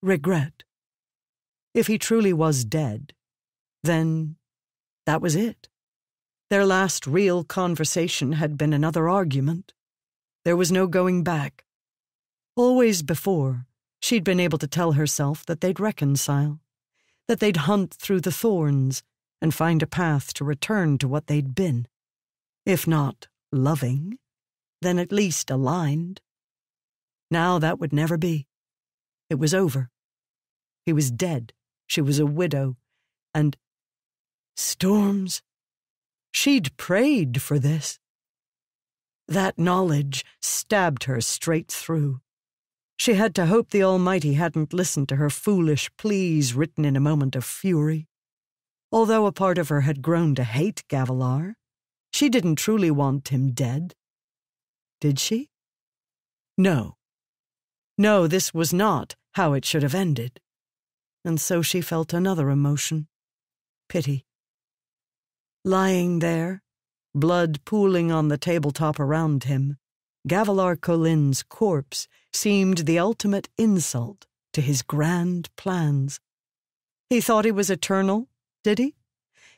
Regret. 0.03 0.65
If 1.73 1.87
he 1.87 1.99
truly 1.99 2.33
was 2.33 2.65
dead, 2.65 3.15
then 3.83 4.37
that 5.07 5.21
was 5.21 5.35
it. 5.35 5.69
Their 6.51 6.65
last 6.65 7.07
real 7.07 7.43
conversation 7.43 8.33
had 8.33 8.57
been 8.57 8.73
another 8.73 9.09
argument. 9.09 9.73
There 10.45 10.57
was 10.57 10.71
no 10.71 10.87
going 10.87 11.25
back. 11.25 11.65
Always 12.55 13.03
before, 13.03 13.67
she'd 14.01 14.25
been 14.25 14.41
able 14.41 14.59
to 14.59 14.69
tell 14.69 14.93
herself 14.93 15.45
that 15.47 15.61
they'd 15.61 15.81
reconcile, 15.81 16.61
that 17.27 17.41
they'd 17.41 17.57
hunt 17.57 17.95
through 17.95 18.21
the 18.21 18.31
thorns 18.31 19.03
and 19.41 19.55
find 19.55 19.83
a 19.83 19.87
path 19.87 20.33
to 20.35 20.45
return 20.45 20.99
to 20.99 21.09
what 21.09 21.27
they'd 21.27 21.55
been. 21.55 21.89
If 22.65 22.87
not 22.87 23.29
loving, 23.51 24.19
then 24.81 24.99
at 24.99 25.13
least 25.13 25.51
aligned. 25.51 26.21
Now 27.35 27.59
that 27.59 27.81
would 27.81 27.93
never 27.93 28.17
be. 28.17 28.47
It 29.29 29.41
was 29.41 29.53
over. 29.53 29.91
He 30.87 30.93
was 30.93 31.11
dead. 31.11 31.53
She 31.89 32.01
was 32.01 32.21
a 32.21 32.27
widow. 32.27 32.77
And 33.35 33.57
Storms. 34.55 35.43
She'd 36.31 36.77
prayed 36.77 37.43
for 37.43 37.59
this. 37.59 37.99
That 39.27 39.59
knowledge 39.59 40.25
stabbed 40.41 41.05
her 41.05 41.21
straight 41.21 41.73
through. 41.73 42.21
She 42.97 43.15
had 43.15 43.35
to 43.35 43.47
hope 43.47 43.71
the 43.71 43.83
Almighty 43.83 44.35
hadn't 44.35 44.73
listened 44.73 45.09
to 45.09 45.17
her 45.17 45.29
foolish 45.29 45.91
pleas 45.99 46.55
written 46.55 46.85
in 46.85 46.95
a 46.95 47.09
moment 47.11 47.35
of 47.35 47.45
fury. 47.45 48.07
Although 48.93 49.27
a 49.27 49.33
part 49.33 49.59
of 49.59 49.71
her 49.71 49.81
had 49.81 50.03
grown 50.03 50.37
to 50.37 50.45
hate 50.45 50.85
Gavilar, 50.89 51.57
she 52.13 52.29
didn't 52.29 52.63
truly 52.63 52.93
want 52.93 53.31
him 53.31 53.51
dead. 53.51 53.97
Did 55.01 55.19
she? 55.19 55.51
No. 56.57 56.95
No, 57.97 58.27
this 58.27 58.53
was 58.53 58.73
not 58.73 59.15
how 59.35 59.53
it 59.53 59.65
should 59.65 59.83
have 59.83 59.95
ended. 59.95 60.41
And 61.25 61.41
so 61.41 61.63
she 61.63 61.81
felt 61.81 62.13
another 62.13 62.51
emotion 62.51 63.09
pity. 63.89 64.25
Lying 65.65 66.19
there, 66.19 66.63
blood 67.15 67.65
pooling 67.65 68.11
on 68.11 68.29
the 68.29 68.39
tabletop 68.39 68.99
around 68.99 69.45
him, 69.45 69.77
Gavilar 70.27 70.77
Kholin's 70.77 71.43
corpse 71.43 72.09
seemed 72.33 72.79
the 72.79 72.99
ultimate 72.99 73.49
insult 73.59 74.27
to 74.53 74.61
his 74.61 74.83
grand 74.83 75.55
plans. 75.57 76.21
He 77.11 77.21
thought 77.21 77.45
he 77.45 77.53
was 77.53 77.71
eternal, 77.71 78.29
did 78.63 78.79
he? 78.79 78.95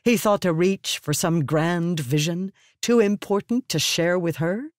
He 0.03 0.17
thought 0.17 0.41
to 0.41 0.53
reach 0.53 0.99
for 0.99 1.13
some 1.13 1.45
grand 1.45 1.99
vision 1.99 2.51
too 2.81 2.99
important 2.99 3.67
to 3.69 3.79
share 3.79 4.19
with 4.19 4.37
her? 4.37 4.71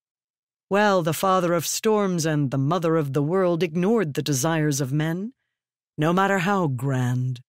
Well, 0.70 1.02
the 1.02 1.14
father 1.14 1.54
of 1.54 1.66
storms 1.66 2.26
and 2.26 2.50
the 2.50 2.58
mother 2.58 2.96
of 2.96 3.14
the 3.14 3.22
world 3.22 3.62
ignored 3.62 4.14
the 4.14 4.22
desires 4.22 4.82
of 4.82 4.92
men, 4.92 5.32
no 5.96 6.12
matter 6.12 6.40
how 6.40 6.66
grand. 6.66 7.40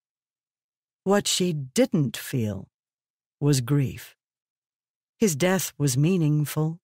What 1.03 1.27
she 1.27 1.51
didn't 1.51 2.15
feel 2.15 2.69
was 3.41 3.59
grief. 3.59 4.15
His 5.17 5.35
death 5.35 5.73
was 5.77 5.97
meaningful, 5.97 6.79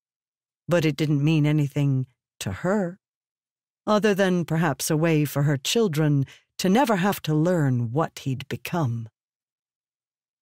but 0.67 0.83
it 0.83 0.97
didn't 0.97 1.23
mean 1.23 1.45
anything 1.45 2.05
to 2.41 2.51
her, 2.51 2.99
other 3.87 4.13
than 4.13 4.43
perhaps 4.43 4.89
a 4.89 4.97
way 4.97 5.23
for 5.23 5.43
her 5.43 5.55
children 5.55 6.25
to 6.57 6.67
never 6.67 6.97
have 6.97 7.21
to 7.21 7.33
learn 7.33 7.93
what 7.93 8.19
he'd 8.19 8.45
become. 8.49 9.07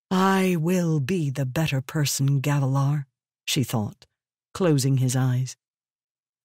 I 0.10 0.56
will 0.60 1.00
be 1.00 1.30
the 1.30 1.46
better 1.46 1.82
person, 1.82 2.40
Gavilar, 2.40 3.06
she 3.46 3.64
thought, 3.64 4.08
closing 4.56 4.98
his 4.98 5.16
eyes. 5.16 5.56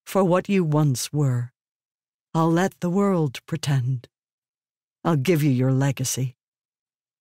For 0.09 0.25
what 0.25 0.49
you 0.49 0.65
once 0.65 1.13
were. 1.13 1.53
I'll 2.33 2.51
let 2.51 2.81
the 2.81 2.89
world 2.89 3.45
pretend. 3.45 4.09
I'll 5.05 5.17
give 5.17 5.43
you 5.43 5.51
your 5.51 5.71
legacy. 5.71 6.35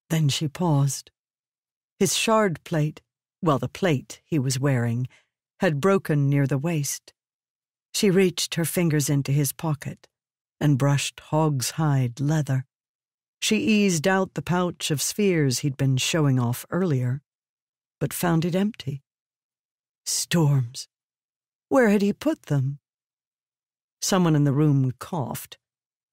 Then 0.08 0.30
she 0.30 0.48
paused. 0.48 1.10
His 1.98 2.16
shard 2.16 2.64
plate, 2.64 3.02
well, 3.42 3.58
the 3.58 3.68
plate 3.68 4.22
he 4.24 4.38
was 4.38 4.58
wearing, 4.58 5.06
had 5.60 5.82
broken 5.82 6.30
near 6.30 6.46
the 6.46 6.56
waist. 6.56 7.12
She 7.92 8.08
reached 8.08 8.54
her 8.54 8.64
fingers 8.64 9.10
into 9.10 9.32
his 9.32 9.52
pocket 9.52 10.08
and 10.58 10.78
brushed 10.78 11.20
hog's 11.20 11.72
hide 11.72 12.20
leather. 12.20 12.64
She 13.42 13.58
eased 13.58 14.08
out 14.08 14.32
the 14.32 14.40
pouch 14.40 14.90
of 14.90 15.02
spheres 15.02 15.58
he'd 15.58 15.76
been 15.76 15.98
showing 15.98 16.40
off 16.40 16.64
earlier, 16.70 17.20
but 18.00 18.14
found 18.14 18.46
it 18.46 18.54
empty. 18.54 19.02
Storms. 20.06 20.88
Where 21.68 21.88
had 21.90 22.02
he 22.02 22.12
put 22.12 22.44
them? 22.44 22.78
Someone 24.00 24.36
in 24.36 24.44
the 24.44 24.52
room 24.52 24.92
coughed, 24.98 25.58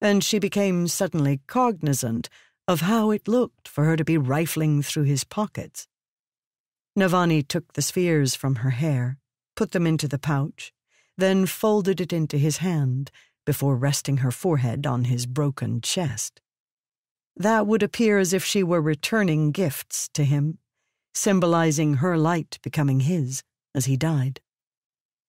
and 0.01 0.24
she 0.24 0.39
became 0.39 0.88
suddenly 0.88 1.41
cognizant 1.47 2.30
of 2.68 2.82
how 2.82 3.12
it 3.12 3.28
looked 3.28 3.68
for 3.68 3.86
her 3.86 3.95
to 3.95 4.03
be 4.03 4.18
rifling 4.18 4.82
through 4.82 5.03
his 5.03 5.24
pockets. 5.24 5.88
Navani 6.97 7.47
took 7.47 7.74
the 7.74 7.82
spheres 7.82 8.36
from 8.36 8.56
her 8.56 8.72
hair, 8.72 9.18
put 9.56 9.72
them 9.72 9.86
into 9.86 10.08
the 10.08 10.20
pouch, 10.20 10.74
then 11.18 11.45
folded 11.45 12.01
it 12.01 12.12
into 12.12 12.38
his 12.38 12.58
hand 12.58 13.12
before 13.45 13.76
resting 13.76 14.18
her 14.18 14.32
forehead 14.32 14.86
on 14.86 15.06
his 15.06 15.26
broken 15.26 15.80
chest. 15.82 16.41
That 17.38 17.68
would 17.68 17.84
appear 17.84 18.18
as 18.18 18.34
if 18.34 18.43
she 18.43 18.64
were 18.64 18.82
returning 18.82 19.51
gifts 19.51 20.10
to 20.14 20.24
him, 20.24 20.58
symbolizing 21.14 21.95
her 21.95 22.18
light 22.18 22.60
becoming 22.64 23.01
his 23.01 23.43
as 23.74 23.86
he 23.86 23.97
died. 23.97 24.39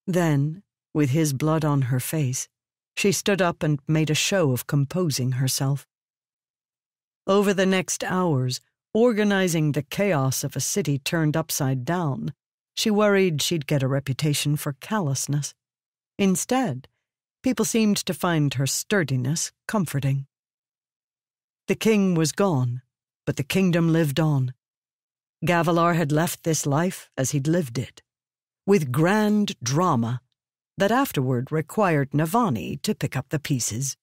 Then, 0.07 0.63
with 0.95 1.11
his 1.11 1.33
blood 1.33 1.65
on 1.65 1.83
her 1.83 2.01
face, 2.01 2.49
she 2.97 3.13
stood 3.13 3.43
up 3.43 3.63
and 3.63 3.81
made 3.87 4.11
a 4.11 4.15
show 4.15 4.53
of 4.53 4.67
composing 4.67 5.33
herself. 5.33 5.87
Over 7.27 7.53
the 7.53 7.67
next 7.67 8.05
hours, 8.05 8.61
organizing 8.95 9.73
the 9.73 9.83
chaos 9.83 10.45
of 10.45 10.57
a 10.57 10.61
city 10.61 10.99
turned 10.99 11.37
upside 11.37 11.85
down, 11.85 12.33
she 12.75 12.91
worried 12.91 13.43
she'd 13.43 13.67
get 13.67 13.83
a 13.83 13.89
reputation 13.89 14.57
for 14.57 14.77
callousness. 14.81 15.55
Instead, 16.19 16.89
people 17.43 17.65
seemed 17.65 17.97
to 17.99 18.15
find 18.15 18.55
her 18.55 18.67
sturdiness 18.67 19.53
comforting. 19.67 20.27
The 21.69 21.75
king 21.75 22.15
was 22.15 22.33
gone, 22.33 22.83
but 23.27 23.37
the 23.37 23.43
kingdom 23.43 23.93
lived 23.93 24.21
on. 24.21 24.55
Gavilar 25.45 25.95
had 25.95 26.13
left 26.13 26.45
this 26.45 26.65
life 26.65 27.11
as 27.19 27.33
he'd 27.33 27.49
lived 27.49 27.77
it, 27.77 28.03
with 28.67 28.91
grand 28.91 29.55
drama 29.63 30.21
that 30.77 30.91
afterward 30.91 31.53
required 31.53 32.11
Navani 32.11 32.83
to 32.83 32.95
pick 32.95 33.17
up 33.17 33.27
the 33.29 33.39
pieces. 33.39 33.97